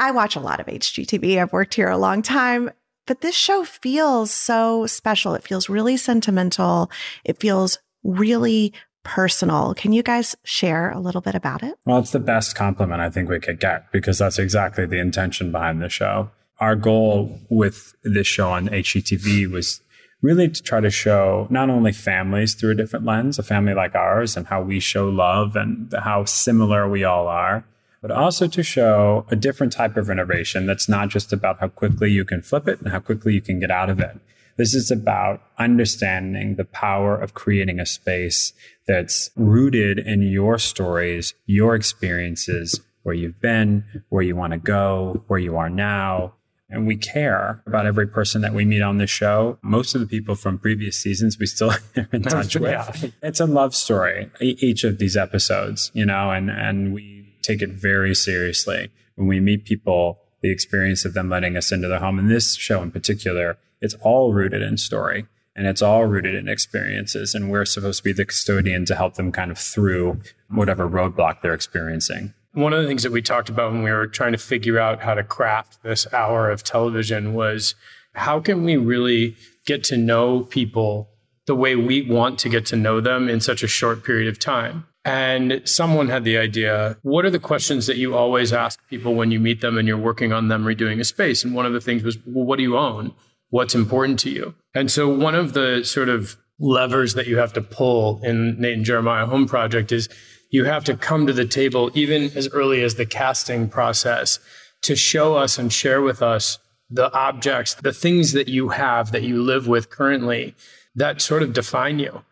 I 0.00 0.10
watch 0.10 0.36
a 0.36 0.40
lot 0.40 0.58
of 0.58 0.66
HGTV. 0.66 1.40
I've 1.40 1.52
worked 1.52 1.74
here 1.74 1.90
a 1.90 1.98
long 1.98 2.22
time, 2.22 2.70
but 3.06 3.20
this 3.20 3.34
show 3.34 3.64
feels 3.64 4.30
so 4.30 4.86
special. 4.86 5.34
It 5.34 5.44
feels 5.44 5.68
really 5.68 5.96
sentimental. 5.96 6.90
It 7.24 7.40
feels 7.40 7.78
really 8.02 8.72
personal. 9.04 9.72
Can 9.74 9.92
you 9.92 10.02
guys 10.02 10.34
share 10.42 10.90
a 10.90 10.98
little 10.98 11.20
bit 11.20 11.36
about 11.36 11.62
it? 11.62 11.74
Well, 11.84 11.98
it's 11.98 12.10
the 12.10 12.18
best 12.18 12.56
compliment 12.56 13.00
I 13.00 13.08
think 13.08 13.28
we 13.28 13.38
could 13.38 13.60
get 13.60 13.90
because 13.92 14.18
that's 14.18 14.38
exactly 14.38 14.84
the 14.84 14.98
intention 14.98 15.52
behind 15.52 15.80
the 15.80 15.88
show. 15.88 16.30
Our 16.58 16.74
goal 16.74 17.38
with 17.48 17.94
this 18.02 18.26
show 18.26 18.50
on 18.50 18.68
HGTV 18.68 19.50
was 19.50 19.80
really 20.22 20.48
to 20.48 20.62
try 20.62 20.80
to 20.80 20.90
show 20.90 21.46
not 21.50 21.70
only 21.70 21.92
families 21.92 22.54
through 22.54 22.72
a 22.72 22.74
different 22.74 23.04
lens, 23.04 23.38
a 23.38 23.42
family 23.42 23.74
like 23.74 23.94
ours, 23.94 24.36
and 24.36 24.46
how 24.46 24.62
we 24.62 24.80
show 24.80 25.08
love 25.08 25.54
and 25.54 25.92
how 26.02 26.24
similar 26.24 26.88
we 26.88 27.04
all 27.04 27.28
are, 27.28 27.64
but 28.06 28.16
also 28.16 28.46
to 28.46 28.62
show 28.62 29.26
a 29.32 29.34
different 29.34 29.72
type 29.72 29.96
of 29.96 30.08
innovation 30.08 30.64
that's 30.64 30.88
not 30.88 31.08
just 31.08 31.32
about 31.32 31.58
how 31.58 31.66
quickly 31.66 32.08
you 32.08 32.24
can 32.24 32.40
flip 32.40 32.68
it 32.68 32.80
and 32.80 32.92
how 32.92 33.00
quickly 33.00 33.34
you 33.34 33.40
can 33.40 33.58
get 33.58 33.68
out 33.68 33.90
of 33.90 33.98
it. 33.98 34.20
This 34.56 34.74
is 34.74 34.92
about 34.92 35.42
understanding 35.58 36.54
the 36.54 36.64
power 36.64 37.16
of 37.20 37.34
creating 37.34 37.80
a 37.80 37.84
space 37.84 38.52
that's 38.86 39.30
rooted 39.34 39.98
in 39.98 40.22
your 40.22 40.56
stories, 40.56 41.34
your 41.46 41.74
experiences, 41.74 42.80
where 43.02 43.12
you've 43.12 43.40
been, 43.40 43.84
where 44.08 44.22
you 44.22 44.36
want 44.36 44.52
to 44.52 44.58
go, 44.58 45.24
where 45.26 45.40
you 45.40 45.56
are 45.56 45.68
now. 45.68 46.32
And 46.70 46.86
we 46.86 46.96
care 46.96 47.60
about 47.66 47.86
every 47.86 48.06
person 48.06 48.40
that 48.42 48.54
we 48.54 48.64
meet 48.64 48.82
on 48.82 48.98
the 48.98 49.08
show. 49.08 49.58
Most 49.62 49.96
of 49.96 50.00
the 50.00 50.06
people 50.06 50.36
from 50.36 50.60
previous 50.60 50.96
seasons 50.96 51.40
we 51.40 51.46
still 51.46 51.70
are 51.96 52.08
in 52.12 52.22
touch 52.22 52.54
with. 52.54 52.70
Yeah. 52.70 53.10
It's 53.20 53.40
a 53.40 53.46
love 53.46 53.74
story, 53.74 54.30
each 54.40 54.84
of 54.84 54.98
these 54.98 55.16
episodes, 55.16 55.90
you 55.92 56.06
know, 56.06 56.30
and, 56.30 56.50
and 56.50 56.94
we 56.94 57.15
take 57.46 57.62
it 57.62 57.70
very 57.70 58.14
seriously. 58.14 58.90
When 59.14 59.28
we 59.28 59.40
meet 59.40 59.64
people, 59.64 60.18
the 60.42 60.50
experience 60.50 61.04
of 61.04 61.14
them 61.14 61.30
letting 61.30 61.56
us 61.56 61.72
into 61.72 61.88
their 61.88 62.00
home, 62.00 62.18
and 62.18 62.30
this 62.30 62.56
show 62.56 62.82
in 62.82 62.90
particular, 62.90 63.58
it's 63.80 63.94
all 63.94 64.32
rooted 64.32 64.62
in 64.62 64.76
story 64.76 65.26
and 65.56 65.66
it's 65.66 65.82
all 65.82 66.04
rooted 66.04 66.34
in 66.34 66.48
experiences. 66.48 67.34
And 67.34 67.50
we're 67.50 67.64
supposed 67.64 67.98
to 67.98 68.04
be 68.04 68.12
the 68.12 68.26
custodian 68.26 68.84
to 68.86 68.94
help 68.94 69.14
them 69.14 69.32
kind 69.32 69.50
of 69.50 69.58
through 69.58 70.20
whatever 70.48 70.88
roadblock 70.88 71.40
they're 71.40 71.54
experiencing. 71.54 72.34
One 72.52 72.72
of 72.72 72.82
the 72.82 72.88
things 72.88 73.02
that 73.02 73.12
we 73.12 73.22
talked 73.22 73.48
about 73.48 73.72
when 73.72 73.82
we 73.82 73.90
were 73.90 74.06
trying 74.06 74.32
to 74.32 74.38
figure 74.38 74.78
out 74.78 75.02
how 75.02 75.14
to 75.14 75.24
craft 75.24 75.82
this 75.82 76.06
hour 76.12 76.50
of 76.50 76.62
television 76.62 77.34
was 77.34 77.74
how 78.14 78.40
can 78.40 78.64
we 78.64 78.76
really 78.76 79.36
get 79.66 79.82
to 79.84 79.96
know 79.96 80.40
people 80.40 81.08
the 81.46 81.54
way 81.54 81.76
we 81.76 82.02
want 82.02 82.38
to 82.40 82.48
get 82.48 82.66
to 82.66 82.76
know 82.76 83.00
them 83.00 83.28
in 83.28 83.40
such 83.40 83.62
a 83.62 83.68
short 83.68 84.04
period 84.04 84.28
of 84.28 84.38
time? 84.38 84.86
And 85.06 85.62
someone 85.64 86.08
had 86.08 86.24
the 86.24 86.36
idea 86.36 86.98
what 87.02 87.24
are 87.24 87.30
the 87.30 87.38
questions 87.38 87.86
that 87.86 87.96
you 87.96 88.16
always 88.16 88.52
ask 88.52 88.80
people 88.88 89.14
when 89.14 89.30
you 89.30 89.38
meet 89.38 89.60
them 89.60 89.78
and 89.78 89.86
you're 89.86 89.96
working 89.96 90.32
on 90.32 90.48
them 90.48 90.64
redoing 90.64 90.98
a 90.98 91.04
space? 91.04 91.44
And 91.44 91.54
one 91.54 91.64
of 91.64 91.72
the 91.72 91.80
things 91.80 92.02
was, 92.02 92.18
well, 92.26 92.44
what 92.44 92.56
do 92.56 92.64
you 92.64 92.76
own? 92.76 93.14
What's 93.50 93.76
important 93.76 94.18
to 94.20 94.30
you? 94.30 94.56
And 94.74 94.90
so 94.90 95.08
one 95.08 95.36
of 95.36 95.52
the 95.52 95.84
sort 95.84 96.08
of 96.08 96.36
levers 96.58 97.14
that 97.14 97.28
you 97.28 97.38
have 97.38 97.52
to 97.52 97.60
pull 97.60 98.20
in 98.24 98.60
Nate 98.60 98.78
and 98.78 98.84
Jeremiah 98.84 99.26
Home 99.26 99.46
Project 99.46 99.92
is 99.92 100.08
you 100.50 100.64
have 100.64 100.82
to 100.84 100.96
come 100.96 101.24
to 101.28 101.32
the 101.32 101.46
table 101.46 101.92
even 101.94 102.36
as 102.36 102.48
early 102.48 102.82
as 102.82 102.96
the 102.96 103.06
casting 103.06 103.68
process 103.68 104.40
to 104.82 104.96
show 104.96 105.36
us 105.36 105.56
and 105.56 105.72
share 105.72 106.02
with 106.02 106.20
us 106.20 106.58
the 106.90 107.12
objects, 107.12 107.74
the 107.74 107.92
things 107.92 108.32
that 108.32 108.48
you 108.48 108.70
have 108.70 109.12
that 109.12 109.22
you 109.22 109.40
live 109.40 109.68
with 109.68 109.88
currently 109.88 110.56
that 110.96 111.20
sort 111.20 111.44
of 111.44 111.52
define 111.52 112.00
you. 112.00 112.24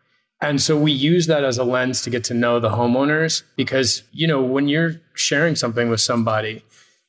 And 0.45 0.61
so 0.61 0.77
we 0.77 0.91
use 0.91 1.25
that 1.25 1.43
as 1.43 1.57
a 1.57 1.63
lens 1.63 2.03
to 2.03 2.11
get 2.11 2.23
to 2.25 2.35
know 2.35 2.59
the 2.59 2.69
homeowners 2.69 3.41
because, 3.55 4.03
you 4.11 4.27
know, 4.27 4.43
when 4.43 4.67
you're 4.67 5.01
sharing 5.15 5.55
something 5.55 5.89
with 5.89 6.01
somebody, 6.01 6.63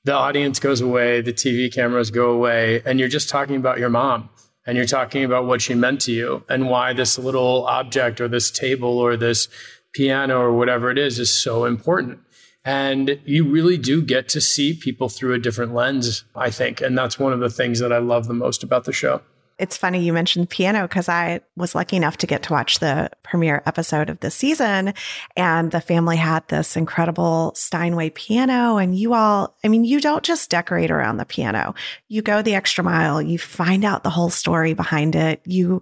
the 0.04 0.14
audience 0.14 0.58
goes 0.58 0.80
away, 0.80 1.20
the 1.20 1.34
TV 1.34 1.70
cameras 1.70 2.10
go 2.10 2.30
away, 2.30 2.80
and 2.86 2.98
you're 2.98 3.10
just 3.10 3.28
talking 3.28 3.56
about 3.56 3.78
your 3.78 3.90
mom 3.90 4.30
and 4.64 4.78
you're 4.78 4.86
talking 4.86 5.22
about 5.22 5.44
what 5.44 5.60
she 5.60 5.74
meant 5.74 6.00
to 6.02 6.12
you 6.12 6.44
and 6.48 6.70
why 6.70 6.94
this 6.94 7.18
little 7.18 7.66
object 7.66 8.22
or 8.22 8.26
this 8.26 8.50
table 8.50 8.98
or 8.98 9.18
this 9.18 9.48
piano 9.92 10.40
or 10.40 10.54
whatever 10.54 10.90
it 10.90 10.96
is 10.96 11.18
is 11.18 11.30
so 11.30 11.66
important. 11.66 12.18
And 12.64 13.20
you 13.26 13.46
really 13.46 13.76
do 13.76 14.00
get 14.00 14.30
to 14.30 14.40
see 14.40 14.72
people 14.72 15.10
through 15.10 15.34
a 15.34 15.38
different 15.38 15.74
lens, 15.74 16.24
I 16.34 16.48
think. 16.48 16.80
And 16.80 16.96
that's 16.96 17.18
one 17.18 17.34
of 17.34 17.40
the 17.40 17.50
things 17.50 17.80
that 17.80 17.92
I 17.92 17.98
love 17.98 18.28
the 18.28 18.34
most 18.34 18.62
about 18.62 18.84
the 18.84 18.94
show. 18.94 19.20
It's 19.58 19.76
funny 19.76 20.04
you 20.04 20.12
mentioned 20.12 20.50
piano 20.50 20.82
because 20.82 21.08
I 21.08 21.40
was 21.56 21.74
lucky 21.74 21.96
enough 21.96 22.18
to 22.18 22.26
get 22.26 22.42
to 22.44 22.52
watch 22.52 22.78
the 22.78 23.10
premiere 23.22 23.62
episode 23.64 24.10
of 24.10 24.20
this 24.20 24.34
season. 24.34 24.92
And 25.34 25.70
the 25.70 25.80
family 25.80 26.16
had 26.16 26.46
this 26.48 26.76
incredible 26.76 27.52
Steinway 27.54 28.10
piano. 28.10 28.76
And 28.76 28.94
you 28.94 29.14
all, 29.14 29.56
I 29.64 29.68
mean, 29.68 29.84
you 29.84 29.98
don't 30.00 30.22
just 30.22 30.50
decorate 30.50 30.90
around 30.90 31.16
the 31.16 31.24
piano, 31.24 31.74
you 32.08 32.20
go 32.20 32.42
the 32.42 32.54
extra 32.54 32.84
mile, 32.84 33.22
you 33.22 33.38
find 33.38 33.84
out 33.84 34.02
the 34.02 34.10
whole 34.10 34.30
story 34.30 34.74
behind 34.74 35.16
it. 35.16 35.40
You 35.46 35.80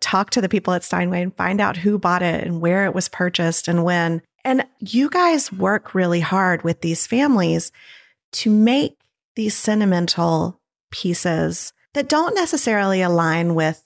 talk 0.00 0.28
to 0.30 0.42
the 0.42 0.48
people 0.50 0.74
at 0.74 0.84
Steinway 0.84 1.22
and 1.22 1.34
find 1.34 1.62
out 1.62 1.78
who 1.78 1.98
bought 1.98 2.22
it 2.22 2.44
and 2.44 2.60
where 2.60 2.84
it 2.84 2.94
was 2.94 3.08
purchased 3.08 3.68
and 3.68 3.84
when. 3.84 4.20
And 4.44 4.66
you 4.80 5.08
guys 5.08 5.50
work 5.50 5.94
really 5.94 6.20
hard 6.20 6.62
with 6.62 6.82
these 6.82 7.06
families 7.06 7.72
to 8.32 8.50
make 8.50 8.98
these 9.34 9.56
sentimental 9.56 10.60
pieces 10.90 11.72
that 11.94 12.08
don't 12.08 12.34
necessarily 12.34 13.02
align 13.02 13.54
with 13.54 13.82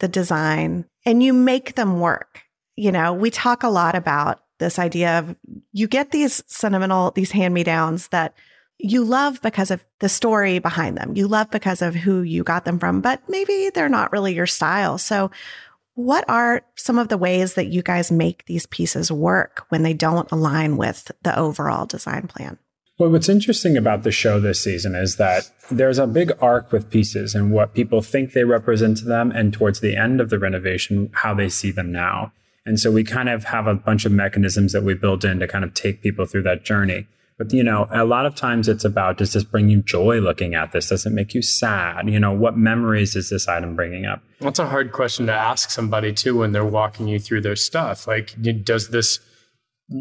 the 0.00 0.08
design 0.08 0.86
and 1.06 1.22
you 1.22 1.32
make 1.32 1.74
them 1.74 2.00
work. 2.00 2.42
You 2.76 2.92
know, 2.92 3.12
we 3.12 3.30
talk 3.30 3.62
a 3.62 3.68
lot 3.68 3.94
about 3.94 4.40
this 4.58 4.78
idea 4.78 5.18
of 5.18 5.36
you 5.72 5.86
get 5.86 6.10
these 6.10 6.42
sentimental, 6.46 7.12
these 7.12 7.30
hand 7.30 7.54
me 7.54 7.62
downs 7.62 8.08
that 8.08 8.34
you 8.78 9.04
love 9.04 9.40
because 9.42 9.70
of 9.70 9.84
the 9.98 10.08
story 10.08 10.58
behind 10.58 10.96
them. 10.96 11.16
You 11.16 11.28
love 11.28 11.50
because 11.50 11.82
of 11.82 11.94
who 11.94 12.22
you 12.22 12.42
got 12.42 12.64
them 12.64 12.78
from, 12.78 13.00
but 13.00 13.22
maybe 13.28 13.70
they're 13.74 13.88
not 13.88 14.12
really 14.12 14.34
your 14.34 14.46
style. 14.46 14.98
So, 14.98 15.30
what 15.94 16.24
are 16.28 16.62
some 16.76 16.98
of 16.98 17.08
the 17.08 17.18
ways 17.18 17.54
that 17.54 17.66
you 17.66 17.82
guys 17.82 18.10
make 18.10 18.46
these 18.46 18.64
pieces 18.66 19.12
work 19.12 19.66
when 19.68 19.82
they 19.82 19.92
don't 19.92 20.30
align 20.30 20.78
with 20.78 21.10
the 21.22 21.38
overall 21.38 21.84
design 21.84 22.26
plan? 22.26 22.58
Well, 23.00 23.08
what's 23.08 23.30
interesting 23.30 23.78
about 23.78 24.02
the 24.02 24.12
show 24.12 24.38
this 24.40 24.62
season 24.62 24.94
is 24.94 25.16
that 25.16 25.50
there's 25.70 25.98
a 25.98 26.06
big 26.06 26.32
arc 26.38 26.70
with 26.70 26.90
pieces 26.90 27.34
and 27.34 27.50
what 27.50 27.72
people 27.72 28.02
think 28.02 28.34
they 28.34 28.44
represent 28.44 28.98
to 28.98 29.06
them, 29.06 29.30
and 29.30 29.54
towards 29.54 29.80
the 29.80 29.96
end 29.96 30.20
of 30.20 30.28
the 30.28 30.38
renovation, 30.38 31.08
how 31.14 31.32
they 31.32 31.48
see 31.48 31.70
them 31.70 31.90
now. 31.90 32.30
And 32.66 32.78
so 32.78 32.92
we 32.92 33.02
kind 33.02 33.30
of 33.30 33.44
have 33.44 33.66
a 33.66 33.72
bunch 33.74 34.04
of 34.04 34.12
mechanisms 34.12 34.74
that 34.74 34.82
we 34.82 34.92
built 34.92 35.24
in 35.24 35.38
to 35.38 35.48
kind 35.48 35.64
of 35.64 35.72
take 35.72 36.02
people 36.02 36.26
through 36.26 36.42
that 36.42 36.62
journey. 36.62 37.06
But, 37.38 37.54
you 37.54 37.64
know, 37.64 37.88
a 37.90 38.04
lot 38.04 38.26
of 38.26 38.34
times 38.34 38.68
it's 38.68 38.84
about 38.84 39.16
does 39.16 39.32
this 39.32 39.44
bring 39.44 39.70
you 39.70 39.80
joy 39.80 40.18
looking 40.18 40.54
at 40.54 40.72
this? 40.72 40.90
Does 40.90 41.06
it 41.06 41.10
make 41.10 41.32
you 41.32 41.40
sad? 41.40 42.06
You 42.06 42.20
know, 42.20 42.32
what 42.32 42.58
memories 42.58 43.16
is 43.16 43.30
this 43.30 43.48
item 43.48 43.76
bringing 43.76 44.04
up? 44.04 44.22
That's 44.40 44.58
a 44.58 44.66
hard 44.66 44.92
question 44.92 45.24
to 45.28 45.32
ask 45.32 45.70
somebody 45.70 46.12
too 46.12 46.36
when 46.36 46.52
they're 46.52 46.66
walking 46.66 47.08
you 47.08 47.18
through 47.18 47.40
their 47.40 47.56
stuff. 47.56 48.06
Like, 48.06 48.34
does 48.62 48.90
this 48.90 49.20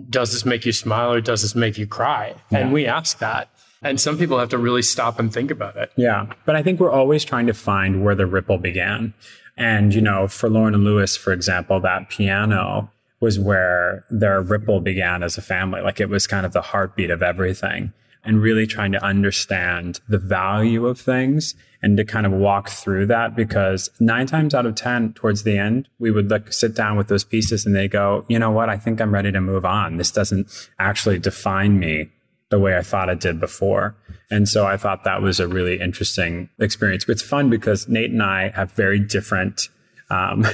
does 0.09 0.31
this 0.31 0.45
make 0.45 0.65
you 0.65 0.71
smile 0.71 1.13
or 1.13 1.21
does 1.21 1.41
this 1.41 1.55
make 1.55 1.77
you 1.77 1.87
cry? 1.87 2.35
Yeah. 2.51 2.59
And 2.59 2.73
we 2.73 2.85
ask 2.85 3.19
that. 3.19 3.49
And 3.81 3.99
some 3.99 4.17
people 4.17 4.37
have 4.39 4.49
to 4.49 4.57
really 4.57 4.81
stop 4.81 5.19
and 5.19 5.33
think 5.33 5.51
about 5.51 5.77
it. 5.77 5.91
Yeah. 5.95 6.27
But 6.45 6.55
I 6.55 6.63
think 6.63 6.79
we're 6.79 6.91
always 6.91 7.23
trying 7.23 7.47
to 7.47 7.53
find 7.53 8.03
where 8.03 8.15
the 8.15 8.25
ripple 8.25 8.57
began. 8.57 9.13
And, 9.57 9.93
you 9.93 10.01
know, 10.01 10.27
for 10.27 10.49
Lauren 10.49 10.73
and 10.73 10.83
Lewis, 10.83 11.15
for 11.15 11.31
example, 11.31 11.79
that 11.81 12.09
piano 12.09 12.91
was 13.19 13.39
where 13.39 14.05
their 14.09 14.41
ripple 14.41 14.79
began 14.79 15.23
as 15.23 15.37
a 15.37 15.41
family. 15.41 15.81
Like 15.81 15.99
it 15.99 16.09
was 16.09 16.27
kind 16.27 16.45
of 16.45 16.53
the 16.53 16.61
heartbeat 16.61 17.09
of 17.09 17.21
everything 17.21 17.93
and 18.23 18.41
really 18.41 18.67
trying 18.67 18.91
to 18.91 19.03
understand 19.03 19.99
the 20.07 20.17
value 20.17 20.85
of 20.85 20.99
things 20.99 21.55
and 21.81 21.95
to 21.97 22.03
kind 22.03 22.25
of 22.25 22.31
walk 22.31 22.69
through 22.69 23.05
that 23.05 23.35
because 23.35 23.89
nine 23.99 24.27
times 24.27 24.53
out 24.53 24.65
of 24.65 24.75
10 24.75 25.13
towards 25.13 25.43
the 25.43 25.57
end, 25.57 25.87
we 25.97 26.11
would 26.11 26.29
like 26.29 26.51
sit 26.51 26.75
down 26.75 26.97
with 26.97 27.07
those 27.07 27.23
pieces 27.23 27.65
and 27.65 27.75
they 27.75 27.87
go, 27.87 28.25
you 28.27 28.37
know 28.37 28.51
what? 28.51 28.69
I 28.69 28.77
think 28.77 28.99
I'm 28.99 29.13
ready 29.13 29.31
to 29.31 29.41
move 29.41 29.65
on. 29.65 29.97
This 29.97 30.11
doesn't 30.11 30.69
actually 30.77 31.19
define 31.19 31.79
me 31.79 32.09
the 32.49 32.59
way 32.59 32.75
I 32.75 32.81
thought 32.81 33.09
it 33.09 33.19
did 33.19 33.39
before. 33.39 33.95
And 34.29 34.49
so 34.49 34.65
I 34.65 34.75
thought 34.75 35.03
that 35.03 35.21
was 35.21 35.39
a 35.39 35.47
really 35.47 35.79
interesting 35.79 36.49
experience. 36.59 37.05
It's 37.07 37.21
fun 37.21 37.49
because 37.49 37.87
Nate 37.87 38.11
and 38.11 38.23
I 38.23 38.49
have 38.49 38.71
very 38.71 38.99
different 38.99 39.69
um, 40.09 40.45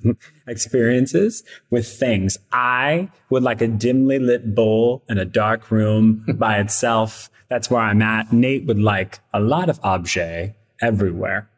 experiences 0.46 1.42
with 1.70 1.86
things. 1.86 2.38
I 2.52 3.10
would 3.30 3.42
like 3.42 3.60
a 3.60 3.68
dimly 3.68 4.18
lit 4.18 4.54
bowl 4.54 5.02
in 5.08 5.18
a 5.18 5.24
dark 5.24 5.70
room 5.70 6.24
by 6.34 6.58
itself. 6.58 7.30
That's 7.48 7.70
where 7.70 7.80
I'm 7.80 8.02
at. 8.02 8.32
Nate 8.32 8.66
would 8.66 8.80
like 8.80 9.20
a 9.32 9.40
lot 9.40 9.68
of 9.68 9.80
objet 9.82 10.56
everywhere. 10.80 11.48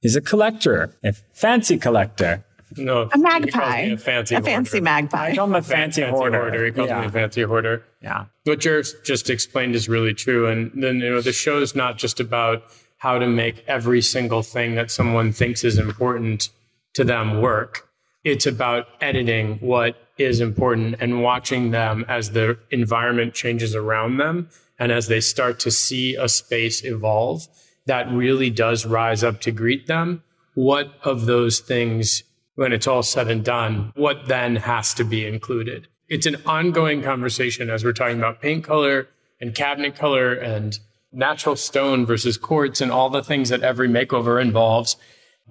He's 0.00 0.16
a 0.16 0.20
collector, 0.20 0.94
a 1.04 1.12
fancy 1.12 1.76
collector. 1.76 2.44
No, 2.76 3.10
a 3.12 3.18
magpie, 3.18 3.80
a 3.80 3.96
fancy, 3.96 4.36
a 4.36 4.40
fancy 4.40 4.80
magpie. 4.80 5.30
I 5.30 5.34
call 5.34 5.46
him 5.46 5.56
a 5.56 5.62
fancy, 5.62 6.02
fancy 6.02 6.16
hoarder. 6.16 6.38
hoarder. 6.38 6.66
He 6.66 6.70
calls 6.70 6.88
yeah. 6.88 7.00
me 7.00 7.06
a 7.06 7.10
fancy 7.10 7.42
hoarder. 7.42 7.84
Yeah. 8.00 8.26
What 8.44 8.60
Jared 8.60 8.86
just 9.04 9.28
explained 9.28 9.74
is 9.74 9.88
really 9.88 10.14
true, 10.14 10.46
and 10.46 10.70
then 10.80 11.00
you 11.00 11.10
know 11.10 11.20
the 11.20 11.32
show 11.32 11.60
is 11.60 11.74
not 11.74 11.98
just 11.98 12.20
about 12.20 12.62
how 12.98 13.18
to 13.18 13.26
make 13.26 13.64
every 13.66 14.00
single 14.00 14.42
thing 14.42 14.76
that 14.76 14.90
someone 14.90 15.32
thinks 15.32 15.64
is 15.64 15.78
important 15.78 16.50
to 16.94 17.04
them 17.04 17.40
work. 17.40 17.88
It's 18.24 18.46
about 18.46 18.86
editing 19.00 19.58
what 19.60 19.96
is 20.18 20.40
important 20.40 20.96
and 21.00 21.22
watching 21.22 21.70
them 21.70 22.04
as 22.08 22.32
the 22.32 22.58
environment 22.70 23.32
changes 23.34 23.74
around 23.74 24.18
them 24.18 24.50
and 24.78 24.92
as 24.92 25.08
they 25.08 25.20
start 25.20 25.58
to 25.60 25.70
see 25.70 26.14
a 26.14 26.28
space 26.28 26.84
evolve 26.84 27.46
that 27.86 28.10
really 28.10 28.50
does 28.50 28.86
rise 28.86 29.24
up 29.24 29.40
to 29.40 29.50
greet 29.50 29.86
them. 29.86 30.22
What 30.54 30.92
of 31.02 31.26
those 31.26 31.60
things, 31.60 32.22
when 32.54 32.72
it's 32.72 32.86
all 32.86 33.02
said 33.02 33.28
and 33.28 33.44
done, 33.44 33.92
what 33.96 34.28
then 34.28 34.56
has 34.56 34.94
to 34.94 35.04
be 35.04 35.26
included? 35.26 35.88
It's 36.08 36.26
an 36.26 36.36
ongoing 36.44 37.02
conversation 37.02 37.70
as 37.70 37.84
we're 37.84 37.92
talking 37.92 38.18
about 38.18 38.42
paint 38.42 38.64
color 38.64 39.08
and 39.40 39.54
cabinet 39.54 39.96
color 39.96 40.32
and 40.32 40.78
natural 41.12 41.56
stone 41.56 42.04
versus 42.04 42.36
quartz 42.36 42.80
and 42.80 42.92
all 42.92 43.10
the 43.10 43.24
things 43.24 43.48
that 43.48 43.62
every 43.62 43.88
makeover 43.88 44.40
involves 44.40 44.96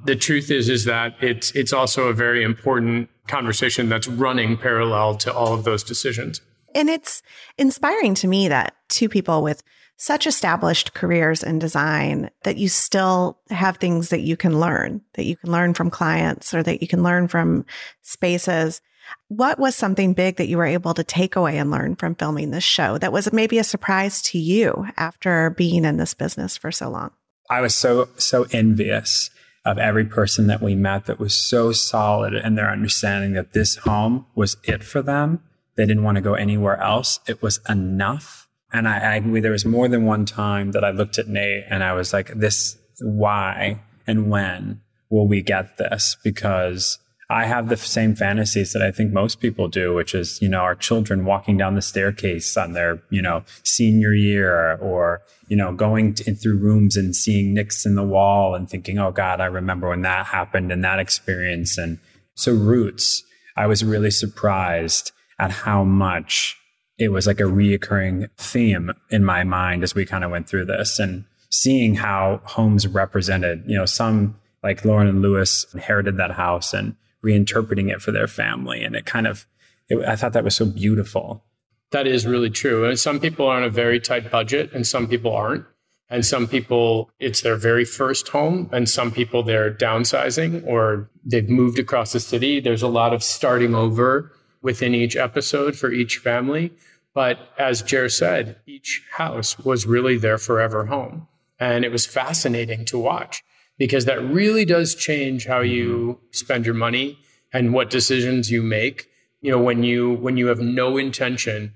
the 0.06 0.16
truth 0.16 0.52
is 0.52 0.70
is 0.70 0.86
that 0.86 1.16
it's 1.22 1.52
it's 1.52 1.74
also 1.74 2.08
a 2.08 2.14
very 2.14 2.44
important 2.44 3.10
conversation 3.28 3.90
that's 3.90 4.08
running 4.08 4.58
parallel 4.58 5.16
to 5.18 5.34
all 5.34 5.54
of 5.54 5.64
those 5.64 5.84
decisions. 5.84 6.42
And 6.76 6.90
it's 6.90 7.22
inspiring 7.58 8.16
to 8.16 8.28
me 8.28 8.48
that 8.48 8.76
two 8.90 9.10
people 9.10 9.42
with 9.42 9.64
such 9.98 10.26
established 10.26 10.94
careers 10.94 11.44
in 11.44 11.60
design 11.60 12.30
that 12.44 12.58
you 12.58 12.70
still 12.70 13.38
have 13.50 13.78
things 13.78 14.10
that 14.10 14.22
you 14.22 14.38
can 14.38 14.60
learn, 14.60 15.02
that 15.14 15.26
you 15.26 15.36
can 15.36 15.52
learn 15.52 15.74
from 15.74 15.90
clients 15.90 16.54
or 16.54 16.64
that 16.64 16.82
you 16.82 16.88
can 16.88 17.04
learn 17.04 17.28
from 17.28 17.66
spaces. 18.02 18.82
What 19.28 19.60
was 19.60 19.76
something 19.76 20.14
big 20.14 20.38
that 20.38 20.48
you 20.48 20.58
were 20.58 20.66
able 20.66 20.94
to 20.94 21.04
take 21.04 21.36
away 21.36 21.58
and 21.58 21.70
learn 21.70 21.96
from 21.98 22.16
filming 22.16 22.52
this 22.52 22.64
show 22.64 22.98
that 23.00 23.12
was 23.12 23.34
maybe 23.34 23.58
a 23.58 23.64
surprise 23.64 24.22
to 24.24 24.38
you 24.38 24.88
after 24.96 25.50
being 25.50 25.84
in 25.84 25.98
this 25.98 26.14
business 26.14 26.56
for 26.56 26.72
so 26.72 26.90
long? 26.90 27.12
I 27.50 27.60
was 27.60 27.76
so, 27.76 28.08
so 28.16 28.46
envious 28.52 29.32
of 29.66 29.78
every 29.78 30.06
person 30.06 30.48
that 30.48 30.62
we 30.62 30.76
met 30.76 31.06
that 31.06 31.20
was 31.20 31.36
so 31.36 31.72
solid 31.72 32.34
in 32.34 32.56
their 32.56 32.72
understanding 32.72 33.34
that 33.34 33.54
this 33.54 33.78
home 33.78 34.26
was 34.36 34.58
it 34.64 34.84
for 34.84 35.02
them. 35.02 35.44
They 35.76 35.86
didn't 35.86 36.04
want 36.04 36.16
to 36.16 36.22
go 36.22 36.34
anywhere 36.34 36.82
else. 36.82 37.20
It 37.28 37.42
was 37.42 37.60
enough. 37.70 38.48
And 38.72 38.88
I, 38.88 39.16
I 39.16 39.20
there 39.20 39.52
was 39.52 39.66
more 39.66 39.88
than 39.88 40.06
one 40.06 40.26
time 40.26 40.72
that 40.72 40.84
I 40.84 40.92
looked 40.92 41.18
at 41.18 41.28
Nate 41.28 41.66
and 41.70 41.84
I 41.84 41.94
was 41.94 42.14
like, 42.14 42.28
this, 42.36 42.78
why 43.02 43.82
and 44.06 44.30
when 44.30 44.82
will 45.10 45.28
we 45.28 45.42
get 45.42 45.78
this? 45.78 46.18
Because 46.24 47.00
I 47.32 47.46
have 47.46 47.70
the 47.70 47.78
same 47.78 48.16
fantasies 48.16 48.74
that 48.74 48.82
I 48.82 48.92
think 48.92 49.14
most 49.14 49.40
people 49.40 49.68
do, 49.68 49.94
which 49.94 50.16
is, 50.16 50.42
you 50.42 50.50
know, 50.50 50.62
our 50.62 50.74
children 50.74 51.26
walking 51.26 51.58
down 51.58 51.76
the 51.76 51.82
staircase 51.82 52.58
on 52.58 52.74
their, 52.74 53.04
you 53.12 53.22
know, 53.22 53.44
senior 53.62 54.14
year 54.14 54.78
or, 54.78 55.22
you 55.48 55.56
know, 55.56 55.72
going 55.72 56.16
to, 56.16 56.34
through 56.34 56.58
rooms 56.58 56.98
and 56.98 57.16
seeing 57.16 57.54
nicks 57.54 57.86
in 57.86 57.94
the 57.94 58.04
wall 58.04 58.56
and 58.56 58.68
thinking, 58.68 58.98
oh 58.98 59.12
God, 59.12 59.42
I 59.42 59.46
remember 59.46 59.90
when 59.90 60.02
that 60.02 60.26
happened 60.26 60.72
and 60.72 60.84
that 60.84 60.98
experience. 60.98 61.78
And 61.78 62.00
so 62.34 62.52
roots, 62.52 63.24
I 63.56 63.68
was 63.68 63.86
really 63.86 64.12
surprised 64.12 65.12
at 65.38 65.52
how 65.52 65.84
much 65.84 66.58
it 66.98 67.10
was 67.10 67.28
like 67.28 67.40
a 67.40 67.44
reoccurring 67.44 68.28
theme 68.38 68.92
in 69.12 69.24
my 69.24 69.44
mind 69.44 69.84
as 69.84 69.94
we 69.94 70.04
kind 70.04 70.24
of 70.24 70.32
went 70.32 70.50
through 70.50 70.66
this 70.66 70.98
and 70.98 71.26
seeing 71.52 71.94
how 71.94 72.42
homes 72.44 72.88
represented, 72.88 73.64
you 73.68 73.78
know, 73.78 73.86
some 73.86 74.36
like 74.64 74.84
Lauren 74.84 75.08
and 75.08 75.22
Lewis 75.22 75.68
inherited 75.76 76.18
that 76.18 76.32
house 76.32 76.74
and 76.74 76.96
reinterpreting 77.24 77.92
it 77.92 78.02
for 78.02 78.12
their 78.12 78.28
family. 78.28 78.84
And 78.84 78.96
it 78.96 79.06
kind 79.06 79.28
of, 79.28 79.46
it, 79.90 80.04
I 80.06 80.16
thought 80.16 80.34
that 80.34 80.44
was 80.44 80.56
so 80.56 80.66
beautiful. 80.66 81.44
That 81.92 82.08
is 82.08 82.26
really 82.26 82.50
true. 82.50 82.86
And 82.86 83.00
some 83.00 83.20
people 83.20 83.48
are 83.48 83.58
on 83.58 83.64
a 83.64 83.70
very 83.70 84.00
tight 84.00 84.30
budget 84.32 84.72
and 84.74 84.86
some 84.86 85.08
people 85.08 85.36
aren't. 85.36 85.66
And 86.12 86.26
some 86.26 86.48
people, 86.48 87.12
it's 87.20 87.42
their 87.42 87.56
very 87.56 87.86
first 87.86 88.30
home. 88.30 88.70
And 88.72 88.90
some 88.90 89.12
people, 89.12 89.44
they're 89.44 89.72
downsizing 89.72 90.66
or 90.66 91.10
they've 91.24 91.48
moved 91.48 91.78
across 91.78 92.14
the 92.14 92.20
city. 92.20 92.60
There's 92.60 92.82
a 92.82 92.88
lot 92.88 93.14
of 93.14 93.22
starting 93.24 93.76
over 93.76 94.32
within 94.62 94.96
each 94.96 95.16
episode 95.16 95.76
for 95.76 95.92
each 95.92 96.18
family. 96.18 96.74
But 97.14 97.40
as 97.58 97.82
Jer 97.82 98.10
said, 98.10 98.58
each 98.66 99.04
house 99.14 99.60
was 99.60 99.86
really 99.86 100.18
their 100.18 100.38
forever 100.38 100.86
home. 100.86 101.28
And 101.60 101.86
it 101.86 101.92
was 101.92 102.06
fascinating 102.06 102.86
to 102.86 102.98
watch 102.98 103.44
because 103.80 104.06
that 104.06 104.22
really 104.22 104.66
does 104.66 104.94
change 104.94 105.48
how 105.48 105.62
you 105.62 105.88
mm-hmm. 105.88 106.26
spend 106.32 106.66
your 106.66 106.76
money 106.76 107.18
and 107.52 107.74
what 107.74 107.90
decisions 107.90 108.52
you 108.52 108.62
make 108.62 109.08
you 109.42 109.52
know 109.52 109.60
when 109.60 109.84
you 109.84 110.14
when 110.16 110.38
you 110.38 110.48
have 110.48 110.60
no 110.60 110.98
intention 110.98 111.74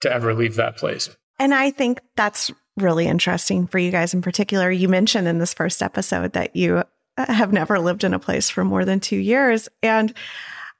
to 0.00 0.12
ever 0.12 0.34
leave 0.34 0.56
that 0.56 0.76
place. 0.76 1.14
And 1.38 1.54
i 1.54 1.70
think 1.70 2.00
that's 2.16 2.50
really 2.76 3.06
interesting 3.06 3.66
for 3.66 3.78
you 3.78 3.90
guys 3.90 4.14
in 4.14 4.22
particular. 4.22 4.70
You 4.70 4.88
mentioned 4.88 5.28
in 5.28 5.38
this 5.38 5.54
first 5.54 5.82
episode 5.82 6.32
that 6.32 6.56
you 6.56 6.82
uh, 7.18 7.32
have 7.32 7.52
never 7.52 7.78
lived 7.78 8.02
in 8.02 8.14
a 8.14 8.18
place 8.18 8.48
for 8.48 8.64
more 8.64 8.86
than 8.86 8.98
2 8.98 9.16
years. 9.16 9.68
And 9.82 10.14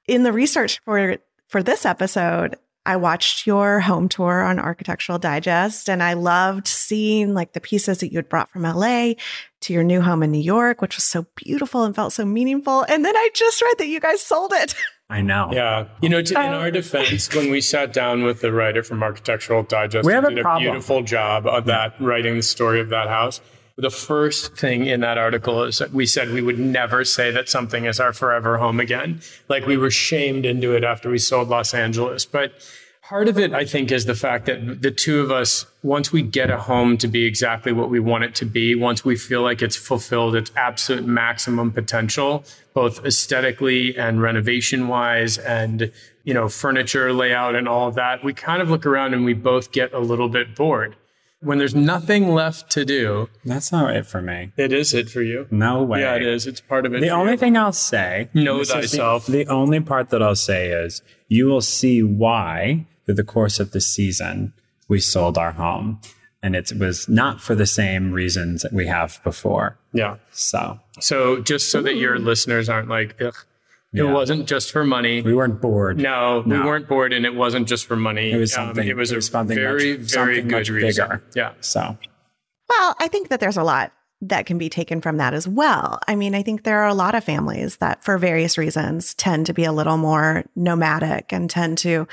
in 0.09 0.23
the 0.23 0.33
research 0.33 0.81
for 0.85 1.19
for 1.47 1.63
this 1.63 1.85
episode 1.85 2.57
I 2.85 2.97
watched 2.97 3.47
your 3.47 3.81
home 3.81 4.09
tour 4.09 4.43
on 4.43 4.59
Architectural 4.59 5.19
Digest 5.19 5.89
and 5.89 6.03
I 6.03 6.15
loved 6.15 6.67
seeing 6.67 7.33
like 7.33 7.53
the 7.53 7.61
pieces 7.61 7.99
that 7.99 8.11
you 8.11 8.19
had 8.19 8.29
brought 8.29 8.51
from 8.51 8.63
LA 8.63 9.13
to 9.61 9.73
your 9.73 9.85
new 9.85 10.01
home 10.01 10.23
in 10.23 10.33
New 10.33 10.41
York, 10.41 10.83
which 10.83 10.97
was 10.97 11.05
so 11.05 11.27
beautiful 11.37 11.85
and 11.85 11.95
felt 11.95 12.13
so 12.13 12.25
meaningful. 12.25 12.83
And 12.89 13.05
then 13.05 13.17
I 13.17 13.31
just 13.35 13.63
read 13.63 13.79
that 13.79 13.87
you 13.87 14.01
guys 14.01 14.21
sold 14.21 14.53
it. 14.53 14.75
I 15.11 15.21
know. 15.21 15.51
Yeah. 15.53 15.89
You 16.01 16.09
know, 16.09 16.23
to, 16.23 16.35
in 16.35 16.53
oh. 16.53 16.59
our 16.59 16.71
defense, 16.71 17.33
when 17.35 17.51
we 17.51 17.61
sat 17.61 17.93
down 17.93 18.25
with 18.25 18.41
the 18.41 18.51
writer 18.51 18.83
from 18.83 19.03
Architectural 19.03 19.63
Digest, 19.63 20.07
we 20.07 20.13
have 20.15 20.27
did 20.29 20.39
a, 20.39 20.49
a 20.49 20.59
beautiful 20.59 21.03
job 21.03 21.47
of 21.47 21.67
that, 21.67 21.95
writing 22.01 22.37
the 22.37 22.43
story 22.43 22.81
of 22.81 22.89
that 22.89 23.09
house. 23.09 23.41
The 23.77 23.91
first 23.91 24.57
thing 24.57 24.87
in 24.87 25.01
that 25.01 25.17
article 25.17 25.63
is 25.63 25.79
that 25.79 25.93
we 25.93 26.05
said 26.05 26.31
we 26.31 26.43
would 26.43 26.59
never 26.59 27.05
say 27.05 27.31
that 27.31 27.49
something 27.49 27.87
is 27.87 27.99
our 27.99 28.13
forever 28.13 28.59
home 28.59 28.81
again. 28.81 29.21
Like 29.49 29.67
we 29.67 29.79
were 29.79 29.91
shamed 29.91 30.45
into 30.45 30.75
it 30.75 30.85
after 30.85 31.09
we 31.09 31.19
sold 31.19 31.49
Los 31.49 31.73
Angeles. 31.73 32.27
But 32.27 32.53
part 33.03 33.29
of 33.29 33.39
it, 33.39 33.55
I 33.55 33.65
think, 33.65 33.91
is 33.91 34.05
the 34.05 34.15
fact 34.15 34.45
that 34.45 34.83
the 34.83 34.91
two 34.91 35.21
of 35.21 35.31
us, 35.31 35.65
once 35.83 36.13
we 36.13 36.21
get 36.21 36.51
a 36.51 36.59
home 36.59 36.99
to 36.99 37.09
be 37.09 37.25
exactly 37.25 37.73
what 37.73 37.89
we 37.89 37.99
want 37.99 38.25
it 38.25 38.35
to 38.37 38.45
be, 38.45 38.75
once 38.75 39.07
we 39.07 39.17
feel 39.17 39.41
like 39.41 39.63
it's 39.63 39.77
fulfilled 39.77 40.37
its 40.37 40.53
absolute 40.55 41.07
maximum 41.07 41.73
potential, 41.73 42.45
both 42.75 43.03
aesthetically 43.07 43.97
and 43.97 44.21
renovation 44.21 44.87
wise 44.87 45.39
and, 45.39 45.91
you 46.25 46.35
know, 46.35 46.47
furniture 46.47 47.11
layout 47.11 47.55
and 47.55 47.67
all 47.67 47.89
of 47.89 47.95
that, 47.95 48.23
we 48.23 48.35
kind 48.35 48.61
of 48.61 48.69
look 48.69 48.85
around 48.85 49.15
and 49.15 49.25
we 49.25 49.33
both 49.33 49.73
get 49.73 49.95
a 49.95 49.99
little 49.99 50.29
bit 50.29 50.55
bored 50.55 50.95
when 51.43 51.59
there's 51.59 51.75
nothing 51.75 52.33
left 52.33 52.71
to 52.71 52.85
do. 52.85 53.29
That's 53.45 53.73
not 53.73 53.95
it 53.95 54.07
for 54.07 54.23
me. 54.23 54.53
It 54.57 54.73
is 54.73 54.95
it 54.95 55.11
for 55.11 55.23
you. 55.23 55.47
No 55.51 55.83
way. 55.83 56.01
Yeah, 56.01 56.17
it 56.17 56.23
is. 56.23 56.47
It's 56.47 56.61
part 56.61 56.87
of 56.87 56.95
it. 56.95 57.01
The 57.01 57.11
only 57.11 57.33
you. 57.33 57.39
thing 57.39 57.57
I'll 57.57 57.73
say, 57.73 58.29
know 58.33 58.63
thyself. 58.65 59.27
The, 59.27 59.45
the 59.45 59.47
only 59.47 59.81
part 59.81 60.11
that 60.11 60.23
I'll 60.23 60.37
say 60.37 60.71
is 60.71 61.03
you 61.29 61.47
will 61.47 61.61
see 61.61 62.03
why 62.03 62.87
through 63.05 63.17
the 63.17 63.25
course 63.25 63.59
of 63.61 63.73
the 63.73 63.81
season 63.81 64.53
we 64.89 65.01
sold 65.01 65.37
our 65.37 65.53
home. 65.53 66.01
And 66.45 66.57
it 66.57 66.73
was 66.77 67.09
not 67.09 67.41
for 67.41 67.55
the 67.55 67.67
same 67.67 68.13
reasons 68.13 68.63
that 68.63 68.73
we 68.73 68.89
have 68.89 69.21
before. 69.23 69.79
Yeah. 69.93 70.17
So, 70.33 70.81
so 70.99 71.41
just 71.41 71.71
so 71.71 71.81
that 71.83 71.95
your 71.97 72.19
listeners 72.19 72.69
aren't 72.69 72.89
like, 72.89 73.21
Ugh, 73.23 73.37
it 73.93 74.03
wasn't 74.05 74.49
just 74.49 74.73
for 74.73 74.85
money. 74.85 75.23
We 75.23 75.35
weren't 75.35 75.61
bored. 75.61 75.99
No, 75.99 76.43
no, 76.43 76.61
we 76.61 76.67
weren't 76.67 76.89
bored, 76.89 77.13
and 77.13 77.27
it 77.27 77.35
wasn't 77.35 77.69
just 77.69 77.87
for 77.87 77.97
money. 77.97 78.33
It 78.33 78.39
was 78.39 78.53
something. 78.53 78.85
Um, 78.85 78.89
it 78.91 78.97
was, 78.97 79.13
it 79.13 79.17
was 79.17 79.29
a 79.29 79.31
something 79.31 79.57
very, 79.57 79.99
much, 79.99 80.11
very 80.13 80.37
something 80.37 80.49
good 80.49 80.57
much 80.57 80.69
reason. 80.71 81.09
bigger. 81.09 81.23
Yeah. 81.35 81.53
So, 81.61 81.99
well, 82.69 82.97
I 82.99 83.09
think 83.09 83.29
that 83.29 83.41
there's 83.41 83.57
a 83.57 83.63
lot 83.65 83.93
that 84.23 84.47
can 84.47 84.57
be 84.57 84.69
taken 84.69 85.01
from 85.01 85.17
that 85.17 85.35
as 85.35 85.49
well. 85.49 85.99
I 86.07 86.15
mean, 86.15 86.35
I 86.35 86.43
think 86.43 86.63
there 86.63 86.79
are 86.79 86.89
a 86.89 86.95
lot 86.95 87.17
of 87.17 87.25
families 87.25 87.77
that, 87.79 88.05
for 88.05 88.19
various 88.19 88.57
reasons, 88.57 89.15
tend 89.15 89.47
to 89.47 89.53
be 89.53 89.65
a 89.65 89.73
little 89.73 89.97
more 89.97 90.45
nomadic 90.55 91.33
and 91.33 91.51
tend 91.51 91.79
to 91.79 92.07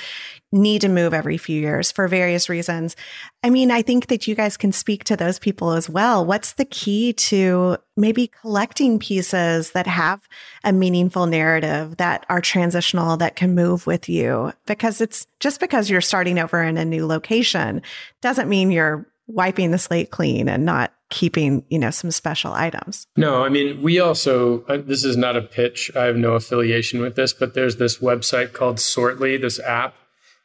need 0.51 0.81
to 0.81 0.89
move 0.89 1.13
every 1.13 1.37
few 1.37 1.61
years 1.61 1.91
for 1.91 2.07
various 2.07 2.49
reasons. 2.49 2.95
I 3.43 3.51
mean, 3.51 3.69
I 3.69 3.83
think 3.83 4.07
that 4.07 4.27
you 4.27 4.33
guys 4.33 4.57
can 4.57 4.71
speak 4.71 5.03
to 5.03 5.15
those 5.15 5.37
people 5.37 5.71
as 5.71 5.87
well. 5.87 6.25
What's 6.25 6.53
the 6.53 6.65
key 6.65 7.13
to 7.13 7.77
maybe 7.95 8.31
collecting 8.41 8.97
pieces 8.97 9.71
that 9.73 9.85
have 9.85 10.27
a 10.63 10.73
meaningful 10.73 11.27
narrative 11.27 11.97
that 11.97 12.25
are 12.27 12.41
transitional 12.41 13.17
that 13.17 13.35
can 13.35 13.53
move 13.53 13.85
with 13.85 14.09
you? 14.09 14.51
Because 14.65 14.99
it's 14.99 15.27
just 15.39 15.59
because 15.59 15.91
you're 15.91 16.01
starting 16.01 16.39
over 16.39 16.63
in 16.63 16.77
a 16.77 16.85
new 16.85 17.05
location 17.05 17.84
doesn't 18.21 18.49
mean 18.49 18.71
you're 18.71 19.05
wiping 19.27 19.69
the 19.69 19.77
slate 19.77 20.10
clean 20.10 20.49
and 20.49 20.65
not 20.65 20.91
keeping 21.10 21.63
you 21.69 21.80
know 21.80 21.89
some 21.89 22.12
special 22.12 22.54
items. 22.54 23.08
No 23.17 23.43
i 23.43 23.50
mean 23.50 23.82
we 23.82 24.00
also 24.00 24.63
uh, 24.65 24.78
this 24.78 25.04
is 25.04 25.17
not 25.17 25.36
a 25.36 25.41
pitch. 25.41 25.91
I 25.95 26.06
have 26.06 26.15
no 26.15 26.34
affiliation 26.34 27.02
with 27.02 27.15
this 27.15 27.34
but 27.34 27.54
there's 27.54 27.78
this 27.78 27.98
website 27.98 28.54
called 28.54 28.80
sortly 28.80 29.38
this 29.38 29.60
app 29.60 29.95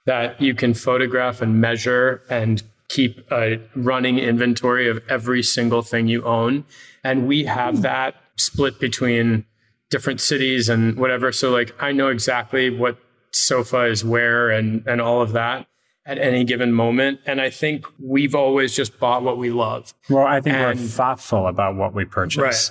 that 0.06 0.40
you 0.40 0.54
can 0.54 0.74
photograph 0.74 1.40
and 1.40 1.60
measure 1.60 2.22
and 2.28 2.62
keep 2.88 3.26
a 3.32 3.60
running 3.74 4.18
inventory 4.18 4.88
of 4.88 5.02
every 5.08 5.42
single 5.42 5.82
thing 5.82 6.06
you 6.06 6.22
own. 6.24 6.64
And 7.02 7.26
we 7.26 7.44
have 7.44 7.82
that 7.82 8.14
split 8.36 8.78
between 8.78 9.46
different 9.90 10.20
cities 10.20 10.68
and 10.68 10.98
whatever. 10.98 11.32
So 11.32 11.50
like 11.50 11.74
i 11.82 11.92
know 11.92 12.08
exactly 12.08 12.70
what 12.70 12.98
sofa 13.32 13.84
is 13.86 14.04
where 14.04 14.50
and 14.50 14.86
and 14.86 15.00
all 15.00 15.20
of 15.20 15.32
that 15.32 15.66
at 16.06 16.18
any 16.18 16.44
given 16.44 16.72
moment. 16.72 17.20
And 17.26 17.40
I 17.40 17.50
think 17.50 17.86
we've 17.98 18.34
always 18.34 18.74
just 18.74 18.98
bought 18.98 19.22
what 19.22 19.38
we 19.38 19.50
love. 19.50 19.94
Well, 20.08 20.26
I 20.26 20.40
think 20.40 20.56
and, 20.56 20.78
we're 20.78 20.86
thoughtful 20.86 21.46
about 21.46 21.76
what 21.76 21.94
we 21.94 22.04
purchase. 22.04 22.42
Right. 22.42 22.70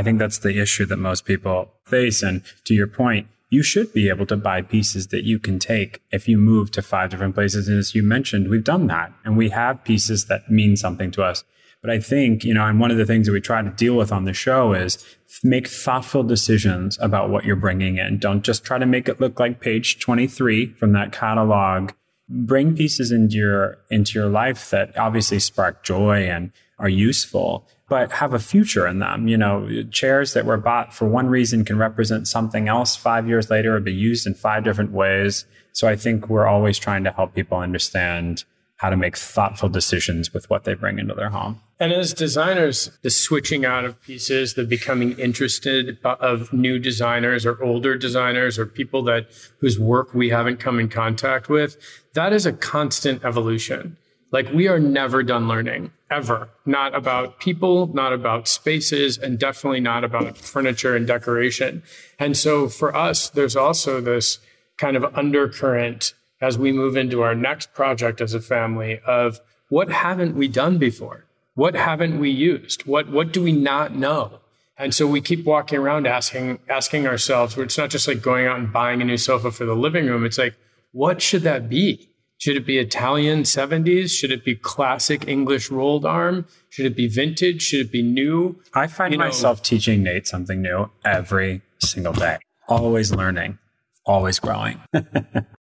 I 0.00 0.02
think 0.02 0.18
that's 0.18 0.38
the 0.38 0.60
issue 0.60 0.86
that 0.86 0.96
most 0.96 1.24
people 1.24 1.70
face. 1.84 2.22
And 2.22 2.42
to 2.64 2.74
your 2.74 2.86
point, 2.86 3.28
you 3.50 3.62
should 3.62 3.92
be 3.92 4.08
able 4.08 4.24
to 4.26 4.36
buy 4.36 4.62
pieces 4.62 5.08
that 5.08 5.24
you 5.24 5.38
can 5.38 5.58
take 5.58 6.00
if 6.10 6.26
you 6.26 6.38
move 6.38 6.70
to 6.70 6.80
five 6.80 7.10
different 7.10 7.34
places. 7.34 7.68
And 7.68 7.78
as 7.78 7.94
you 7.94 8.02
mentioned, 8.02 8.48
we've 8.48 8.64
done 8.64 8.86
that 8.86 9.12
and 9.24 9.36
we 9.36 9.50
have 9.50 9.84
pieces 9.84 10.24
that 10.26 10.50
mean 10.50 10.76
something 10.76 11.10
to 11.12 11.22
us. 11.22 11.44
But 11.82 11.90
I 11.90 11.98
think, 11.98 12.44
you 12.44 12.54
know, 12.54 12.64
and 12.64 12.80
one 12.80 12.90
of 12.90 12.96
the 12.96 13.04
things 13.04 13.26
that 13.26 13.32
we 13.32 13.40
try 13.40 13.60
to 13.60 13.68
deal 13.70 13.96
with 13.96 14.12
on 14.12 14.24
the 14.24 14.32
show 14.32 14.72
is 14.72 15.04
make 15.42 15.66
thoughtful 15.66 16.22
decisions 16.22 16.96
about 17.00 17.28
what 17.28 17.44
you're 17.44 17.56
bringing 17.56 17.98
in. 17.98 18.18
Don't 18.18 18.42
just 18.42 18.64
try 18.64 18.78
to 18.78 18.86
make 18.86 19.08
it 19.08 19.20
look 19.20 19.38
like 19.38 19.60
page 19.60 19.98
23 19.98 20.72
from 20.74 20.92
that 20.92 21.12
catalog 21.12 21.90
bring 22.32 22.74
pieces 22.74 23.12
into 23.12 23.36
your 23.36 23.78
into 23.90 24.18
your 24.18 24.28
life 24.28 24.70
that 24.70 24.96
obviously 24.96 25.38
spark 25.38 25.84
joy 25.84 26.24
and 26.24 26.50
are 26.78 26.88
useful 26.88 27.68
but 27.88 28.10
have 28.10 28.32
a 28.32 28.38
future 28.38 28.86
in 28.86 29.00
them. 29.00 29.28
You 29.28 29.36
know 29.36 29.84
chairs 29.90 30.32
that 30.32 30.46
were 30.46 30.56
bought 30.56 30.94
for 30.94 31.06
one 31.06 31.28
reason 31.28 31.62
can 31.64 31.76
represent 31.76 32.26
something 32.26 32.66
else 32.66 32.96
5 32.96 33.28
years 33.28 33.50
later 33.50 33.76
or 33.76 33.80
be 33.80 33.92
used 33.92 34.26
in 34.26 34.34
five 34.34 34.64
different 34.64 34.92
ways. 34.92 35.44
So 35.72 35.88
i 35.88 35.96
think 35.96 36.28
we're 36.28 36.46
always 36.46 36.78
trying 36.78 37.04
to 37.04 37.12
help 37.12 37.34
people 37.34 37.58
understand 37.58 38.44
how 38.82 38.90
to 38.90 38.96
make 38.96 39.16
thoughtful 39.16 39.68
decisions 39.68 40.34
with 40.34 40.50
what 40.50 40.64
they 40.64 40.74
bring 40.74 40.98
into 40.98 41.14
their 41.14 41.28
home. 41.28 41.60
And 41.78 41.92
as 41.92 42.12
designers, 42.12 42.90
the 43.02 43.10
switching 43.10 43.64
out 43.64 43.84
of 43.84 44.02
pieces, 44.02 44.54
the 44.54 44.64
becoming 44.64 45.16
interested 45.20 45.98
of 46.04 46.52
new 46.52 46.80
designers 46.80 47.46
or 47.46 47.62
older 47.62 47.96
designers 47.96 48.58
or 48.58 48.66
people 48.66 49.04
that 49.04 49.28
whose 49.60 49.78
work 49.78 50.12
we 50.14 50.30
haven't 50.30 50.58
come 50.58 50.80
in 50.80 50.88
contact 50.88 51.48
with, 51.48 51.76
that 52.14 52.32
is 52.32 52.44
a 52.44 52.52
constant 52.52 53.24
evolution. 53.24 53.96
Like 54.32 54.52
we 54.52 54.66
are 54.66 54.80
never 54.80 55.22
done 55.22 55.46
learning 55.46 55.92
ever, 56.10 56.48
not 56.66 56.92
about 56.92 57.38
people, 57.38 57.86
not 57.94 58.12
about 58.12 58.48
spaces, 58.48 59.16
and 59.16 59.38
definitely 59.38 59.78
not 59.78 60.02
about 60.02 60.36
furniture 60.36 60.96
and 60.96 61.06
decoration. 61.06 61.84
And 62.18 62.36
so 62.36 62.68
for 62.68 62.96
us, 62.96 63.30
there's 63.30 63.54
also 63.54 64.00
this 64.00 64.40
kind 64.76 64.96
of 64.96 65.04
undercurrent 65.16 66.14
as 66.42 66.58
we 66.58 66.72
move 66.72 66.96
into 66.96 67.22
our 67.22 67.34
next 67.34 67.72
project 67.72 68.20
as 68.20 68.34
a 68.34 68.40
family 68.40 69.00
of 69.06 69.40
what 69.68 69.90
haven't 69.90 70.34
we 70.34 70.48
done 70.48 70.76
before? 70.76 71.24
What 71.54 71.74
haven't 71.74 72.18
we 72.18 72.28
used? 72.28 72.84
What, 72.84 73.08
what 73.08 73.32
do 73.32 73.42
we 73.42 73.52
not 73.52 73.94
know? 73.94 74.40
And 74.76 74.92
so 74.94 75.06
we 75.06 75.20
keep 75.20 75.44
walking 75.44 75.78
around 75.78 76.06
asking, 76.06 76.58
asking 76.68 77.06
ourselves, 77.06 77.56
it's 77.56 77.78
not 77.78 77.90
just 77.90 78.08
like 78.08 78.20
going 78.20 78.46
out 78.46 78.58
and 78.58 78.72
buying 78.72 79.00
a 79.00 79.04
new 79.04 79.16
sofa 79.16 79.52
for 79.52 79.64
the 79.64 79.76
living 79.76 80.06
room. 80.06 80.26
It's 80.26 80.38
like, 80.38 80.56
what 80.90 81.22
should 81.22 81.42
that 81.42 81.68
be? 81.68 82.08
Should 82.38 82.56
it 82.56 82.66
be 82.66 82.78
Italian 82.78 83.44
70s? 83.44 84.10
Should 84.10 84.32
it 84.32 84.44
be 84.44 84.56
classic 84.56 85.28
English 85.28 85.70
rolled 85.70 86.04
arm? 86.04 86.46
Should 86.70 86.86
it 86.86 86.96
be 86.96 87.06
vintage? 87.06 87.62
Should 87.62 87.86
it 87.86 87.92
be 87.92 88.02
new? 88.02 88.60
I 88.74 88.88
find 88.88 89.12
you 89.12 89.18
myself 89.18 89.58
know, 89.58 89.62
teaching 89.62 90.02
Nate 90.02 90.26
something 90.26 90.60
new 90.60 90.90
every 91.04 91.62
single 91.78 92.12
day. 92.12 92.38
Always 92.66 93.12
learning, 93.12 93.58
always 94.04 94.40
growing. 94.40 94.80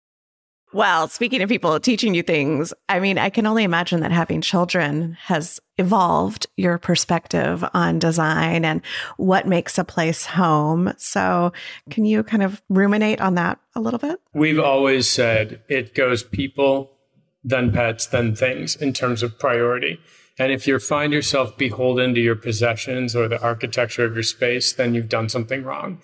Well, 0.75 1.07
speaking 1.09 1.43
of 1.43 1.51
people 1.51 1.79
teaching 1.81 2.15
you 2.15 2.23
things, 2.23 2.73
I 2.89 2.99
mean, 2.99 3.19
I 3.19 3.29
can 3.29 3.47
only 3.47 3.63
imagine 3.63 4.01
that 4.01 4.11
having 4.11 4.41
children 4.41 5.19
has 5.25 5.61
evolved 5.77 6.47
your 6.57 6.79
perspective 6.79 7.63
on 7.75 7.99
design 7.99 8.65
and 8.65 8.81
what 9.19 9.47
makes 9.47 9.77
a 9.77 9.85
place 9.85 10.25
home. 10.25 10.95
So, 10.97 11.53
can 11.91 12.07
you 12.07 12.23
kind 12.23 12.43
of 12.43 12.63
ruminate 12.71 13.21
on 13.21 13.35
that 13.35 13.59
a 13.75 13.81
little 13.81 13.99
bit? 13.99 14.19
We've 14.33 14.59
always 14.59 15.11
said 15.11 15.63
it 15.69 15.95
goes 15.95 16.23
people, 16.23 16.97
then 17.45 17.71
pets, 17.71 18.07
then 18.07 18.35
things 18.35 18.75
in 18.75 18.95
terms 18.95 19.23
of 19.23 19.39
priority. 19.39 20.01
And 20.39 20.51
if 20.51 20.67
you 20.67 20.79
find 20.79 21.13
yourself 21.13 21.59
beholden 21.59 22.15
to 22.15 22.21
your 22.21 22.37
possessions 22.37 23.15
or 23.15 23.29
the 23.29 23.41
architecture 23.43 24.07
of 24.07 24.15
your 24.15 24.23
space, 24.23 24.73
then 24.73 24.95
you've 24.95 25.11
done 25.11 25.29
something 25.29 25.65
wrong. 25.65 26.01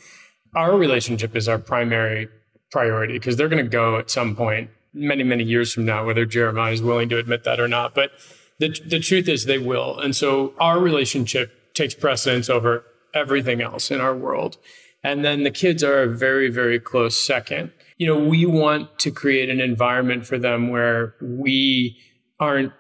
Our 0.54 0.76
relationship 0.76 1.34
is 1.34 1.48
our 1.48 1.58
primary 1.58 2.28
priority 2.70 3.14
because 3.14 3.36
they're 3.36 3.48
going 3.48 3.64
to 3.64 3.70
go 3.70 3.98
at 3.98 4.10
some 4.10 4.36
point 4.36 4.70
many, 4.92 5.22
many 5.22 5.44
years 5.44 5.72
from 5.72 5.84
now, 5.84 6.04
whether 6.04 6.24
Jeremiah 6.24 6.72
is 6.72 6.82
willing 6.82 7.08
to 7.10 7.18
admit 7.18 7.44
that 7.44 7.60
or 7.60 7.68
not. 7.68 7.94
But 7.94 8.12
the, 8.58 8.68
the 8.86 9.00
truth 9.00 9.28
is 9.28 9.44
they 9.44 9.58
will. 9.58 9.98
And 9.98 10.14
so 10.14 10.54
our 10.58 10.80
relationship 10.80 11.74
takes 11.74 11.94
precedence 11.94 12.50
over 12.50 12.84
everything 13.14 13.60
else 13.60 13.90
in 13.90 14.00
our 14.00 14.14
world. 14.14 14.58
And 15.02 15.24
then 15.24 15.44
the 15.44 15.50
kids 15.50 15.84
are 15.84 16.02
a 16.02 16.08
very, 16.08 16.50
very 16.50 16.80
close 16.80 17.16
second. 17.16 17.72
You 17.96 18.06
know, 18.06 18.18
we 18.18 18.46
want 18.46 18.98
to 19.00 19.10
create 19.10 19.48
an 19.48 19.60
environment 19.60 20.26
for 20.26 20.38
them 20.38 20.70
where 20.70 21.14
we 21.20 21.96
aren't 22.40 22.72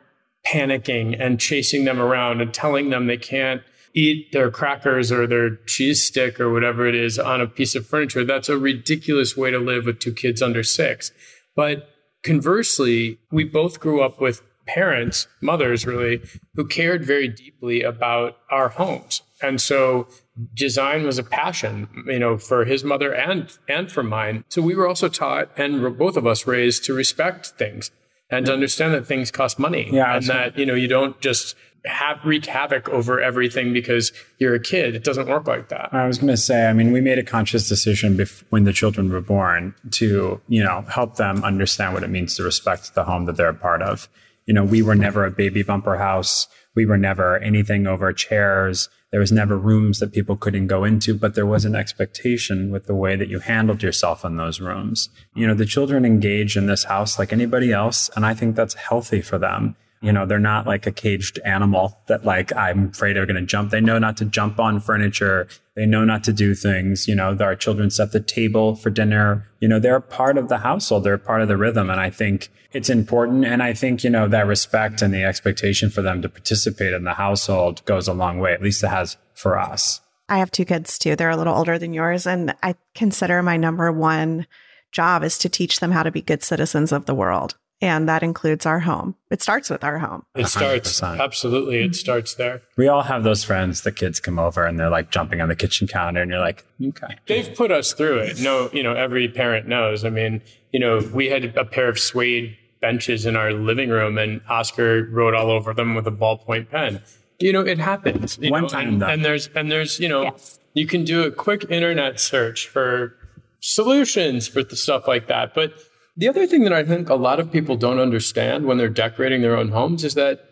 panicking 0.46 1.16
and 1.18 1.40
chasing 1.40 1.84
them 1.84 2.00
around 2.00 2.40
and 2.40 2.52
telling 2.52 2.90
them 2.90 3.06
they 3.06 3.16
can't 3.16 3.62
eat 3.98 4.32
their 4.32 4.50
crackers 4.50 5.10
or 5.10 5.26
their 5.26 5.56
cheese 5.66 6.04
stick 6.04 6.38
or 6.38 6.52
whatever 6.52 6.86
it 6.86 6.94
is 6.94 7.18
on 7.18 7.40
a 7.40 7.46
piece 7.48 7.74
of 7.74 7.84
furniture. 7.84 8.24
That's 8.24 8.48
a 8.48 8.56
ridiculous 8.56 9.36
way 9.36 9.50
to 9.50 9.58
live 9.58 9.86
with 9.86 9.98
two 9.98 10.12
kids 10.12 10.40
under 10.40 10.62
six. 10.62 11.10
But 11.56 11.88
conversely, 12.22 13.18
we 13.32 13.42
both 13.42 13.80
grew 13.80 14.00
up 14.00 14.20
with 14.20 14.42
parents, 14.66 15.26
mothers 15.42 15.84
really, 15.84 16.20
who 16.54 16.66
cared 16.66 17.04
very 17.04 17.26
deeply 17.26 17.82
about 17.82 18.36
our 18.50 18.68
homes. 18.68 19.22
And 19.42 19.60
so 19.60 20.06
design 20.54 21.04
was 21.04 21.18
a 21.18 21.24
passion, 21.24 21.88
you 22.06 22.18
know, 22.20 22.38
for 22.38 22.64
his 22.64 22.84
mother 22.84 23.12
and 23.12 23.50
and 23.68 23.90
for 23.90 24.04
mine. 24.04 24.44
So 24.48 24.62
we 24.62 24.76
were 24.76 24.86
also 24.86 25.08
taught 25.08 25.50
and 25.56 25.98
both 25.98 26.16
of 26.16 26.26
us 26.26 26.46
raised 26.46 26.84
to 26.84 26.94
respect 26.94 27.48
things 27.58 27.90
and 28.30 28.46
to 28.46 28.52
understand 28.52 28.94
that 28.94 29.06
things 29.06 29.30
cost 29.30 29.58
money 29.58 29.88
Yeah, 29.90 30.16
and 30.16 30.26
that, 30.26 30.58
you 30.58 30.66
know, 30.66 30.74
you 30.74 30.88
don't 30.88 31.18
just 31.20 31.56
have 31.84 32.24
wreak 32.24 32.46
havoc 32.46 32.88
over 32.88 33.20
everything 33.20 33.72
because 33.72 34.12
you're 34.38 34.54
a 34.54 34.60
kid. 34.60 34.94
It 34.94 35.04
doesn't 35.04 35.28
work 35.28 35.46
like 35.46 35.68
that. 35.68 35.92
I 35.92 36.06
was 36.06 36.18
going 36.18 36.28
to 36.28 36.36
say, 36.36 36.66
I 36.66 36.72
mean, 36.72 36.92
we 36.92 37.00
made 37.00 37.18
a 37.18 37.24
conscious 37.24 37.68
decision 37.68 38.16
bef- 38.16 38.42
when 38.50 38.64
the 38.64 38.72
children 38.72 39.10
were 39.10 39.20
born 39.20 39.74
to, 39.92 40.40
you 40.48 40.64
know, 40.64 40.82
help 40.82 41.16
them 41.16 41.44
understand 41.44 41.94
what 41.94 42.02
it 42.02 42.10
means 42.10 42.36
to 42.36 42.42
respect 42.42 42.94
the 42.94 43.04
home 43.04 43.26
that 43.26 43.36
they're 43.36 43.48
a 43.48 43.54
part 43.54 43.82
of. 43.82 44.08
You 44.46 44.54
know, 44.54 44.64
we 44.64 44.82
were 44.82 44.94
never 44.94 45.24
a 45.24 45.30
baby 45.30 45.62
bumper 45.62 45.96
house. 45.96 46.48
We 46.74 46.86
were 46.86 46.98
never 46.98 47.38
anything 47.38 47.86
over 47.86 48.12
chairs. 48.12 48.88
There 49.10 49.20
was 49.20 49.32
never 49.32 49.56
rooms 49.56 50.00
that 50.00 50.12
people 50.12 50.36
couldn't 50.36 50.66
go 50.66 50.84
into, 50.84 51.14
but 51.14 51.34
there 51.34 51.46
was 51.46 51.64
an 51.64 51.74
expectation 51.74 52.70
with 52.70 52.86
the 52.86 52.94
way 52.94 53.16
that 53.16 53.28
you 53.28 53.38
handled 53.38 53.82
yourself 53.82 54.24
in 54.24 54.36
those 54.36 54.60
rooms. 54.60 55.08
You 55.34 55.46
know, 55.46 55.54
the 55.54 55.64
children 55.64 56.04
engage 56.04 56.56
in 56.56 56.66
this 56.66 56.84
house 56.84 57.18
like 57.18 57.32
anybody 57.32 57.72
else, 57.72 58.10
and 58.14 58.26
I 58.26 58.34
think 58.34 58.54
that's 58.54 58.74
healthy 58.74 59.22
for 59.22 59.38
them. 59.38 59.76
You 60.00 60.12
know, 60.12 60.26
they're 60.26 60.38
not 60.38 60.66
like 60.66 60.86
a 60.86 60.92
caged 60.92 61.40
animal 61.44 61.98
that 62.06 62.24
like 62.24 62.54
I'm 62.54 62.90
afraid 62.90 63.16
are 63.16 63.26
going 63.26 63.40
to 63.40 63.46
jump. 63.46 63.70
They 63.70 63.80
know 63.80 63.98
not 63.98 64.16
to 64.18 64.24
jump 64.24 64.60
on 64.60 64.80
furniture. 64.80 65.48
They 65.74 65.86
know 65.86 66.04
not 66.04 66.24
to 66.24 66.32
do 66.32 66.54
things. 66.54 67.08
You 67.08 67.14
know, 67.14 67.36
our 67.40 67.56
children 67.56 67.90
set 67.90 68.12
the 68.12 68.20
table 68.20 68.76
for 68.76 68.90
dinner. 68.90 69.48
You 69.60 69.68
know, 69.68 69.80
they're 69.80 70.00
part 70.00 70.38
of 70.38 70.48
the 70.48 70.58
household. 70.58 71.04
They're 71.04 71.18
part 71.18 71.42
of 71.42 71.48
the 71.48 71.56
rhythm. 71.56 71.90
And 71.90 72.00
I 72.00 72.10
think 72.10 72.50
it's 72.72 72.90
important. 72.90 73.44
And 73.44 73.62
I 73.62 73.72
think, 73.72 74.04
you 74.04 74.10
know, 74.10 74.28
that 74.28 74.46
respect 74.46 75.02
and 75.02 75.12
the 75.12 75.24
expectation 75.24 75.90
for 75.90 76.02
them 76.02 76.22
to 76.22 76.28
participate 76.28 76.92
in 76.92 77.04
the 77.04 77.14
household 77.14 77.84
goes 77.84 78.06
a 78.06 78.12
long 78.12 78.38
way. 78.38 78.52
At 78.52 78.62
least 78.62 78.84
it 78.84 78.88
has 78.88 79.16
for 79.34 79.58
us. 79.58 80.00
I 80.28 80.38
have 80.38 80.50
two 80.50 80.64
kids 80.64 80.98
too. 80.98 81.16
They're 81.16 81.30
a 81.30 81.36
little 81.36 81.56
older 81.56 81.78
than 81.78 81.94
yours. 81.94 82.26
And 82.26 82.54
I 82.62 82.74
consider 82.94 83.42
my 83.42 83.56
number 83.56 83.90
one 83.90 84.46
job 84.92 85.22
is 85.22 85.38
to 85.38 85.48
teach 85.48 85.80
them 85.80 85.90
how 85.90 86.02
to 86.02 86.10
be 86.10 86.22
good 86.22 86.42
citizens 86.42 86.92
of 86.92 87.06
the 87.06 87.14
world. 87.14 87.56
And 87.80 88.08
that 88.08 88.24
includes 88.24 88.66
our 88.66 88.80
home. 88.80 89.14
It 89.30 89.40
starts 89.40 89.70
with 89.70 89.84
our 89.84 89.98
home. 89.98 90.24
It 90.34 90.48
starts 90.48 91.00
100%. 91.00 91.20
absolutely. 91.20 91.76
It 91.78 91.84
mm-hmm. 91.84 91.92
starts 91.92 92.34
there. 92.34 92.62
We 92.76 92.88
all 92.88 93.02
have 93.02 93.22
those 93.22 93.44
friends, 93.44 93.82
the 93.82 93.92
kids 93.92 94.18
come 94.18 94.38
over 94.38 94.64
and 94.66 94.80
they're 94.80 94.90
like 94.90 95.10
jumping 95.12 95.40
on 95.40 95.48
the 95.48 95.54
kitchen 95.54 95.86
counter 95.86 96.20
and 96.20 96.30
you're 96.30 96.40
like, 96.40 96.64
okay. 96.82 97.16
They've 97.26 97.54
put 97.54 97.70
us 97.70 97.92
through 97.92 98.18
it. 98.18 98.40
No, 98.40 98.68
you 98.72 98.82
know, 98.82 98.94
every 98.94 99.28
parent 99.28 99.68
knows. 99.68 100.04
I 100.04 100.10
mean, 100.10 100.42
you 100.72 100.80
know, 100.80 100.98
we 101.12 101.26
had 101.28 101.56
a 101.56 101.64
pair 101.64 101.88
of 101.88 102.00
suede 102.00 102.56
benches 102.80 103.26
in 103.26 103.36
our 103.36 103.52
living 103.52 103.90
room 103.90 104.18
and 104.18 104.40
Oscar 104.48 105.04
wrote 105.04 105.34
all 105.34 105.50
over 105.50 105.72
them 105.72 105.94
with 105.94 106.06
a 106.08 106.12
ballpoint 106.12 106.70
pen. 106.70 107.00
You 107.38 107.52
know, 107.52 107.60
it 107.60 107.78
happens. 107.78 108.38
you 108.40 108.50
One 108.50 108.62
know, 108.62 108.68
time, 108.68 108.88
and, 108.94 109.02
and 109.04 109.24
there's 109.24 109.48
and 109.54 109.70
there's, 109.70 110.00
you 110.00 110.08
know, 110.08 110.22
Yes. 110.24 110.58
you 110.74 110.86
can 110.86 111.04
do 111.04 111.22
a 111.22 111.30
quick 111.30 111.64
internet 111.70 112.18
search 112.18 112.66
for 112.66 113.14
solutions 113.60 114.48
for 114.48 114.62
the 114.64 114.76
stuff 114.76 115.06
like 115.06 115.28
that. 115.28 115.54
But 115.54 115.74
the 116.18 116.28
other 116.28 116.48
thing 116.48 116.64
that 116.64 116.72
I 116.72 116.82
think 116.82 117.08
a 117.08 117.14
lot 117.14 117.38
of 117.38 117.52
people 117.52 117.76
don't 117.76 118.00
understand 118.00 118.66
when 118.66 118.76
they're 118.76 118.88
decorating 118.88 119.40
their 119.40 119.56
own 119.56 119.68
homes 119.68 120.02
is 120.02 120.14
that 120.14 120.50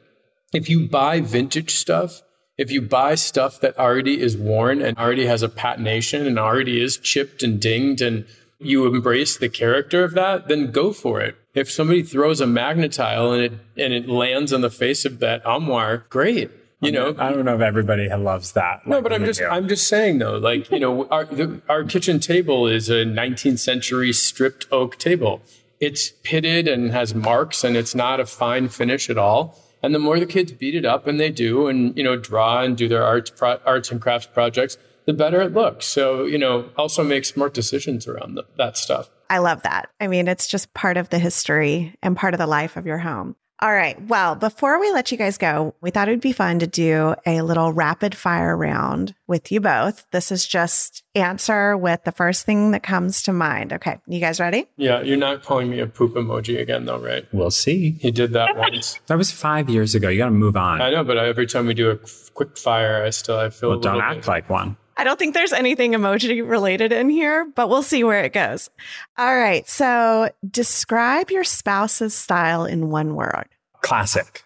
if 0.55 0.71
you 0.71 0.89
buy 0.89 1.21
vintage 1.21 1.75
stuff, 1.75 2.23
if 2.57 2.71
you 2.71 2.81
buy 2.81 3.17
stuff 3.17 3.61
that 3.61 3.77
already 3.77 4.21
is 4.21 4.37
worn 4.37 4.81
and 4.81 4.97
already 4.97 5.27
has 5.27 5.43
a 5.43 5.49
patination 5.49 6.25
and 6.25 6.39
already 6.39 6.81
is 6.81 6.97
chipped 6.97 7.43
and 7.43 7.61
dinged 7.61 8.01
and 8.01 8.27
you 8.61 8.87
embrace 8.87 9.37
the 9.37 9.49
character 9.49 10.05
of 10.05 10.15
that, 10.15 10.47
then 10.47 10.71
go 10.71 10.93
for 10.93 11.21
it. 11.21 11.35
If 11.53 11.69
somebody 11.69 12.05
throws 12.05 12.41
a 12.41 12.47
Magna-Tile 12.47 13.33
and 13.33 13.43
it 13.43 13.53
and 13.77 13.93
it 13.93 14.09
lands 14.09 14.53
on 14.53 14.61
the 14.61 14.71
face 14.71 15.05
of 15.05 15.19
that 15.19 15.45
armoire, 15.45 16.07
great. 16.09 16.53
You 16.81 16.93
know, 16.93 17.15
I 17.19 17.33
don't 17.33 17.47
know 17.47 17.55
if 17.55 17.63
everybody 17.63 18.09
loves 18.09 18.53
that. 18.53 18.87
no, 18.87 19.01
but 19.01 19.13
I'm 19.13 19.25
just 19.25 19.41
do. 19.41 19.47
I'm 19.47 19.67
just 19.67 19.87
saying 19.89 20.19
though, 20.19 20.37
like 20.37 20.71
you 20.71 20.79
know, 20.79 21.07
our 21.09 21.25
the, 21.25 21.63
our 21.71 21.85
kitchen 21.85 22.21
table 22.21 22.67
is 22.67 22.91
a 22.91 23.05
19th 23.05 23.59
century 23.59 24.13
stripped 24.13 24.67
oak 24.71 24.99
table. 24.99 25.41
It's 25.81 26.11
pitted 26.23 26.69
and 26.69 26.91
has 26.93 27.15
marks, 27.15 27.65
and 27.65 27.77
it's 27.77 27.95
not 27.95 28.21
a 28.21 28.27
fine 28.27 28.69
finish 28.69 29.09
at 29.09 29.17
all. 29.17 29.59
And 29.83 29.95
the 29.95 29.99
more 29.99 30.19
the 30.19 30.27
kids 30.27 30.53
beat 30.53 30.75
it 30.75 30.85
up, 30.85 31.07
and 31.07 31.19
they 31.19 31.31
do, 31.31 31.67
and 31.67 31.97
you 31.97 32.05
know, 32.05 32.17
draw 32.17 32.63
and 32.63 32.77
do 32.77 32.89
their 32.89 33.05
arts 33.05 33.31
pro- 33.31 33.61
arts 33.65 33.91
and 33.91 34.01
crafts 34.01 34.27
projects, 34.27 34.77
the 35.07 35.15
better 35.15 35.41
it 35.41 35.55
looks. 35.55 35.87
So 35.87 36.25
you 36.27 36.39
know, 36.39 36.69
also 36.77 37.03
make 37.03 37.25
smart 37.25 37.55
decisions 37.55 38.07
around 38.07 38.35
the, 38.35 38.45
that 38.59 38.77
stuff. 38.77 39.09
I 39.31 39.39
love 39.39 39.63
that. 39.63 39.89
I 39.99 40.09
mean, 40.09 40.29
it's 40.29 40.47
just 40.47 40.73
part 40.75 40.99
of 40.99 41.09
the 41.09 41.19
history 41.19 41.95
and 42.03 42.17
part 42.17 42.35
of 42.35 42.39
the 42.39 42.47
life 42.47 42.77
of 42.77 42.87
your 42.87 42.99
home. 42.99 43.35
All 43.61 43.73
right. 43.73 43.99
Well, 44.07 44.35
before 44.35 44.79
we 44.79 44.93
let 44.93 45.11
you 45.11 45.17
guys 45.17 45.39
go, 45.39 45.75
we 45.81 45.91
thought 45.91 46.09
it 46.09 46.11
would 46.11 46.21
be 46.21 46.33
fun 46.33 46.59
to 46.59 46.67
do 46.67 47.15
a 47.25 47.41
little 47.41 47.73
rapid 47.73 48.15
fire 48.15 48.55
round 48.55 49.15
with 49.27 49.51
you 49.51 49.61
both. 49.61 50.07
This 50.11 50.31
is 50.31 50.47
just 50.47 51.03
answer 51.15 51.75
with 51.75 52.05
the 52.05 52.13
first 52.13 52.45
thing 52.45 52.73
that 52.73 52.83
comes 52.83 53.23
to 53.23 53.33
mind. 53.33 53.73
Okay. 53.73 53.99
You 54.07 54.21
guys 54.21 54.41
ready? 54.41 54.67
Yeah, 54.77 55.01
you're 55.01 55.17
not 55.17 55.43
calling 55.43 55.71
me 55.71 55.81
a 55.81 55.87
poop 55.87 56.15
emoji 56.17 56.61
again, 56.61 56.85
though, 56.85 56.99
right? 56.99 57.25
we'll 57.33 57.51
see. 57.51 57.93
He 57.93 58.11
did 58.11 58.35
that 58.35 58.57
once. 58.59 59.01
That 59.07 59.17
was 59.17 59.31
five 59.33 59.71
years 59.71 59.95
ago. 59.95 60.11
You 60.11 60.19
got 60.19 60.27
to 60.27 60.31
move 60.33 60.57
on. 60.57 60.83
I 60.83 60.91
know, 60.91 61.03
but 61.05 61.17
every 61.17 61.47
time 61.47 61.67
we 61.67 61.73
do 61.73 61.89
a 61.91 61.97
quick 62.35 62.59
fire, 62.59 63.03
I 63.05 63.11
still 63.11 63.39
I 63.39 63.49
feel 63.49 63.71
well, 63.71 63.79
a 63.79 63.83
don't 63.83 64.03
act 64.03 64.21
bit- 64.23 64.29
like 64.29 64.51
one. 64.51 64.77
I 64.97 65.05
don't 65.05 65.19
think 65.19 65.35
there's 65.35 65.53
anything 65.53 65.93
emoji 65.93 66.49
related 66.49 66.93
in 66.93 67.11
here, 67.11 67.51
but 67.55 67.69
we'll 67.69 67.83
see 67.83 68.03
where 68.05 68.25
it 68.25 68.33
goes. 68.33 68.71
All 69.19 69.37
right. 69.37 69.69
So 69.69 70.31
describe 70.49 71.31
your 71.31 71.45
spouse's 71.45 72.15
style 72.15 72.65
in 72.65 72.89
one 72.89 73.15
word. 73.15 73.47
Classic. 73.83 74.43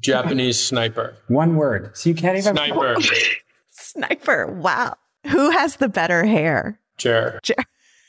Japanese 0.00 0.58
sniper. 0.58 1.16
One 1.28 1.56
word. 1.56 1.96
So 1.96 2.08
you 2.08 2.14
can't 2.14 2.38
even. 2.38 2.54
Sniper. 2.56 2.96
Sniper. 3.70 4.46
Wow. 4.46 4.96
Who 5.26 5.50
has 5.50 5.76
the 5.76 5.88
better 5.88 6.24
hair? 6.24 6.78
Chair. 6.98 7.40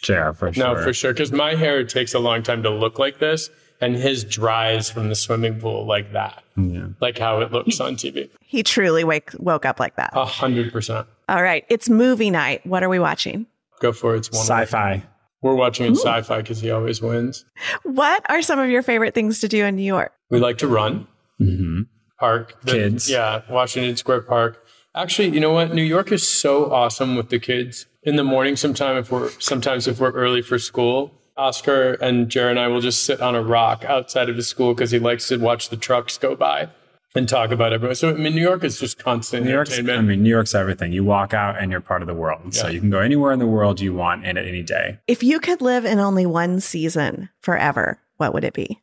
Chair 0.02 0.34
for 0.34 0.54
sure. 0.54 0.76
No, 0.76 0.82
for 0.84 0.94
sure. 0.94 1.14
Because 1.14 1.32
my 1.32 1.56
hair 1.56 1.84
takes 1.84 2.14
a 2.14 2.20
long 2.20 2.44
time 2.44 2.64
to 2.64 2.70
look 2.70 3.00
like 3.00 3.20
this, 3.20 3.50
and 3.82 3.96
his 3.96 4.24
dries 4.24 4.90
from 4.90 5.10
the 5.10 5.16
swimming 5.16 5.60
pool 5.60 5.86
like 5.86 6.14
that, 6.14 6.44
Yeah. 6.56 6.88
like 7.02 7.18
how 7.18 7.42
it 7.42 7.52
looks 7.52 7.80
on 7.80 7.96
TV. 7.96 8.30
He 8.42 8.64
truly 8.64 9.04
wake, 9.04 9.32
woke 9.38 9.66
up 9.66 9.80
like 9.80 9.96
that. 9.98 10.12
A 10.14 10.26
hundred 10.26 10.72
percent. 10.72 11.08
All 11.30 11.44
right. 11.44 11.66
It's 11.70 11.90
movie 11.90 12.30
night. 12.30 12.66
What 12.66 12.84
are 12.84 12.90
we 12.90 13.00
watching? 13.00 13.48
Go 13.80 13.92
for 13.92 14.16
it. 14.16 14.20
It's 14.20 14.32
one. 14.32 14.42
Sci-fi. 14.46 15.04
We're 15.42 15.56
watching 15.56 15.94
sci-fi 15.96 16.42
because 16.42 16.60
he 16.62 16.72
always 16.72 17.02
wins. 17.02 17.46
What 17.84 18.26
are 18.30 18.42
some 18.42 18.60
of 18.60 18.70
your 18.70 18.82
favorite 18.82 19.14
things 19.14 19.40
to 19.42 19.48
do 19.48 19.64
in 19.66 19.76
New 19.76 19.84
York? 19.84 20.12
We 20.30 20.40
like 20.40 20.58
to 20.60 20.68
run. 20.68 21.08
hmm 21.38 21.82
Park. 22.20 22.56
The- 22.64 22.72
Kids. 22.72 23.10
Yeah, 23.10 23.42
Washington 23.50 23.96
Square 23.98 24.22
Park. 24.22 24.64
Actually, 24.96 25.30
you 25.30 25.40
know 25.40 25.52
what? 25.54 25.76
New 25.76 25.84
York 25.84 26.12
is 26.12 26.28
so 26.28 26.72
awesome 26.72 27.16
with 27.16 27.30
the 27.30 27.38
kids. 27.38 27.86
In 28.02 28.16
the 28.16 28.24
morning, 28.24 28.56
sometime 28.56 28.98
if 28.98 29.12
we're 29.12 29.30
sometimes 29.38 29.88
if 29.88 30.00
we're 30.00 30.12
early 30.12 30.42
for 30.42 30.58
school, 30.58 31.14
Oscar 31.38 31.94
and 32.02 32.30
Jared 32.30 32.52
and 32.58 32.60
I 32.60 32.68
will 32.68 32.82
just 32.82 33.06
sit 33.06 33.22
on 33.22 33.36
a 33.36 33.42
rock 33.44 33.86
outside 33.86 34.28
of 34.30 34.38
his 34.38 34.48
school 34.48 34.74
because 34.74 34.90
he 34.90 34.98
likes 34.98 35.28
to 35.28 35.38
watch 35.38 35.70
the 35.70 35.78
trucks 35.78 36.18
go 36.18 36.36
by 36.36 36.70
and 37.18 37.28
talk 37.28 37.52
about 37.52 37.74
everyone. 37.74 37.96
So 37.96 38.10
I 38.10 38.14
mean, 38.14 38.36
New 38.36 38.42
York 38.42 38.64
is 38.64 38.80
just 38.80 39.00
constant 39.00 39.46
New 39.46 39.52
York's, 39.52 39.78
I 39.78 39.82
mean, 39.82 40.24
New 40.24 40.30
York's 40.30 40.56
everything. 40.56 40.94
You 40.94 41.04
walk 41.04 41.34
out 41.34 41.60
and 41.60 41.72
you're 41.72 41.82
part 41.82 42.02
of 42.02 42.08
the 42.08 42.14
world. 42.14 42.54
So 42.54 42.68
you 42.68 42.80
can 42.80 42.90
go 42.90 43.00
anywhere 43.00 43.32
in 43.32 43.40
the 43.40 43.48
world 43.48 43.80
you 43.80 43.94
want 43.94 44.26
and 44.26 44.38
at 44.38 44.46
any 44.46 44.64
day. 44.64 45.00
If 45.08 45.24
you 45.24 45.40
could 45.40 45.62
live 45.62 45.86
in 45.86 46.00
only 46.00 46.26
one 46.26 46.60
season 46.60 47.30
forever, 47.40 48.00
what 48.18 48.34
would 48.34 48.44
it 48.44 48.54
be? 48.54 48.82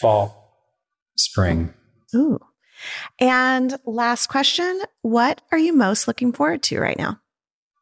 Fall. 0.00 0.38
Spring. 1.16 1.72
Ooh. 2.14 2.40
And 3.20 3.78
last 3.84 4.26
question 4.26 4.80
What 5.02 5.40
are 5.52 5.58
you 5.58 5.72
most 5.72 6.08
looking 6.08 6.32
forward 6.32 6.62
to 6.64 6.80
right 6.80 6.98
now? 6.98 7.20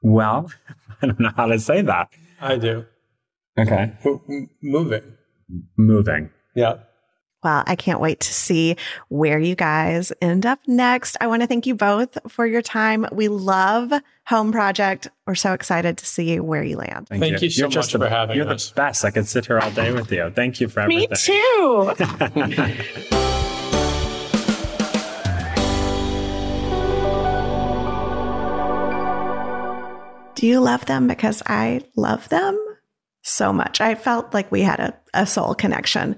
Well, 0.03 0.51
I 1.03 1.07
don't 1.07 1.21
know 1.21 1.33
how 1.37 1.47
to 1.47 1.59
say 1.59 1.83
that. 1.83 2.09
I 2.41 2.57
do. 2.57 2.85
Okay. 3.59 3.93
M- 4.05 4.51
moving. 4.63 5.17
Moving. 5.77 6.31
Yeah. 6.55 6.79
Well, 7.43 7.63
I 7.67 7.75
can't 7.75 8.01
wait 8.01 8.21
to 8.21 8.33
see 8.35 8.77
where 9.09 9.39
you 9.39 9.55
guys 9.55 10.13
end 10.21 10.45
up 10.45 10.59
next. 10.67 11.17
I 11.21 11.27
want 11.27 11.43
to 11.43 11.47
thank 11.49 11.67
you 11.67 11.75
both 11.75 12.19
for 12.29 12.47
your 12.47 12.63
time. 12.63 13.07
We 13.13 13.29
love 13.29 13.93
Home 14.27 14.53
Project. 14.53 15.09
We're 15.27 15.35
so 15.35 15.55
excited 15.55 15.97
to 15.99 16.07
see 16.07 16.39
where 16.39 16.63
you 16.63 16.77
land. 16.77 17.09
Thank 17.09 17.41
you 17.41 17.51
so 17.51 17.61
You're 17.61 17.69
just 17.71 17.89
much 17.89 17.93
the- 18.01 18.07
for 18.07 18.11
having 18.11 18.37
You're 18.37 18.49
us. 18.49 18.69
the 18.71 18.75
best. 18.75 19.05
I 19.05 19.11
could 19.11 19.27
sit 19.27 19.47
here 19.47 19.59
all 19.59 19.71
day 19.71 19.93
with 19.93 20.13
you. 20.13 20.31
Thank 20.35 20.61
you 20.61 20.69
for 20.69 20.81
everything. 20.81 21.09
Me 21.11 21.17
too. 21.17 21.95
Do 30.35 30.47
you 30.47 30.61
love 30.61 30.87
them? 30.87 31.07
Because 31.07 31.43
I 31.47 31.83
love 31.97 32.29
them 32.31 32.59
so 33.31 33.53
much. 33.53 33.81
I 33.81 33.95
felt 33.95 34.35
like 34.35 34.51
we 34.51 34.63
had 34.63 34.81
a, 34.81 34.95
a 35.15 35.27
soul 35.27 35.55
connection. 35.55 36.17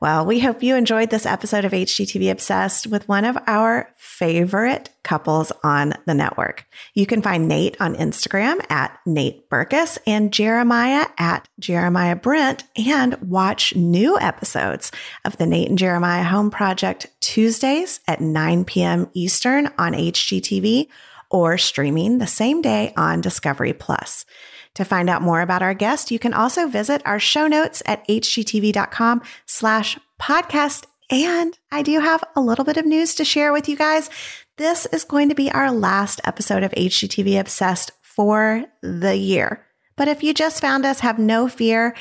Well, 0.00 0.24
we 0.26 0.38
hope 0.38 0.62
you 0.62 0.76
enjoyed 0.76 1.10
this 1.10 1.26
episode 1.26 1.64
of 1.64 1.72
HGTV 1.72 2.30
Obsessed 2.30 2.86
with 2.86 3.08
one 3.08 3.24
of 3.24 3.36
our 3.46 3.92
favorite 3.96 4.90
couples 5.02 5.50
on 5.64 5.94
the 6.06 6.14
network. 6.14 6.66
You 6.94 7.04
can 7.04 7.20
find 7.20 7.48
Nate 7.48 7.80
on 7.80 7.96
Instagram 7.96 8.64
at 8.70 8.96
Nate 9.06 9.48
Berkus 9.50 9.98
and 10.06 10.32
Jeremiah 10.32 11.06
at 11.18 11.48
Jeremiah 11.58 12.14
Brent 12.14 12.64
and 12.76 13.14
watch 13.22 13.74
new 13.74 14.18
episodes 14.20 14.92
of 15.24 15.36
the 15.36 15.46
Nate 15.46 15.68
and 15.68 15.78
Jeremiah 15.78 16.24
Home 16.24 16.50
Project 16.50 17.06
Tuesdays 17.20 18.00
at 18.06 18.20
9 18.20 18.64
p.m. 18.64 19.10
Eastern 19.14 19.66
on 19.78 19.94
HGTV 19.94 20.88
or 21.30 21.58
streaming 21.58 22.18
the 22.18 22.26
same 22.26 22.62
day 22.62 22.92
on 22.96 23.20
Discovery 23.20 23.72
Plus. 23.72 24.24
To 24.74 24.84
find 24.84 25.10
out 25.10 25.22
more 25.22 25.40
about 25.40 25.62
our 25.62 25.74
guest, 25.74 26.10
you 26.10 26.18
can 26.18 26.32
also 26.32 26.68
visit 26.68 27.02
our 27.04 27.18
show 27.18 27.46
notes 27.46 27.82
at 27.86 28.06
hgtv.com 28.06 29.22
slash 29.46 29.98
podcast. 30.20 30.84
And 31.10 31.58
I 31.72 31.82
do 31.82 32.00
have 32.00 32.22
a 32.36 32.40
little 32.40 32.64
bit 32.64 32.76
of 32.76 32.86
news 32.86 33.14
to 33.16 33.24
share 33.24 33.52
with 33.52 33.68
you 33.68 33.76
guys. 33.76 34.08
This 34.56 34.86
is 34.86 35.04
going 35.04 35.30
to 35.30 35.34
be 35.34 35.50
our 35.50 35.72
last 35.72 36.20
episode 36.24 36.62
of 36.62 36.72
HGTV 36.72 37.40
Obsessed 37.40 37.92
for 38.02 38.64
the 38.82 39.16
year. 39.16 39.64
But 39.96 40.08
if 40.08 40.22
you 40.22 40.32
just 40.32 40.60
found 40.60 40.86
us, 40.86 41.00
have 41.00 41.18
no 41.18 41.48
fear. 41.48 41.94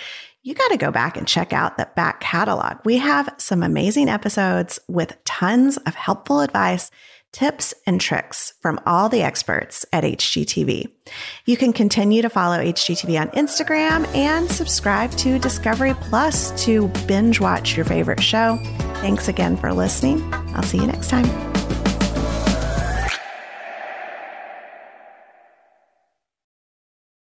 You 0.44 0.54
got 0.54 0.70
to 0.70 0.78
go 0.78 0.92
back 0.92 1.18
and 1.18 1.28
check 1.28 1.52
out 1.52 1.78
the 1.78 1.90
back 1.96 2.22
catalog. 2.22 2.78
We 2.86 2.98
have 2.98 3.34
some 3.38 3.64
amazing 3.64 4.08
episodes 4.08 4.80
with 4.88 5.18
tons 5.26 5.78
of 5.78 5.96
helpful 5.96 6.42
advice 6.42 6.92
tips 7.38 7.72
and 7.86 8.02
tricks 8.02 8.56
from 8.62 8.80
all 8.88 9.10
the 9.10 9.22
experts 9.22 9.86
at 9.94 10.04
HGTV. 10.04 10.90
You 11.46 11.56
can 11.56 11.72
continue 11.72 12.24
to 12.24 12.32
follow 12.32 12.58
HGTV 12.58 13.22
on 13.22 13.28
Instagram 13.30 14.08
and 14.16 14.50
subscribe 14.50 15.12
to 15.18 15.38
Discovery 15.38 15.94
Plus 16.02 16.66
to 16.66 16.88
binge 17.06 17.40
watch 17.40 17.76
your 17.76 17.86
favorite 17.86 18.24
show. 18.24 18.58
Thanks 19.02 19.28
again 19.28 19.56
for 19.56 19.72
listening. 19.72 20.34
I'll 20.56 20.64
see 20.64 20.80
you 20.80 20.88
next 20.88 21.10
time. 21.10 21.77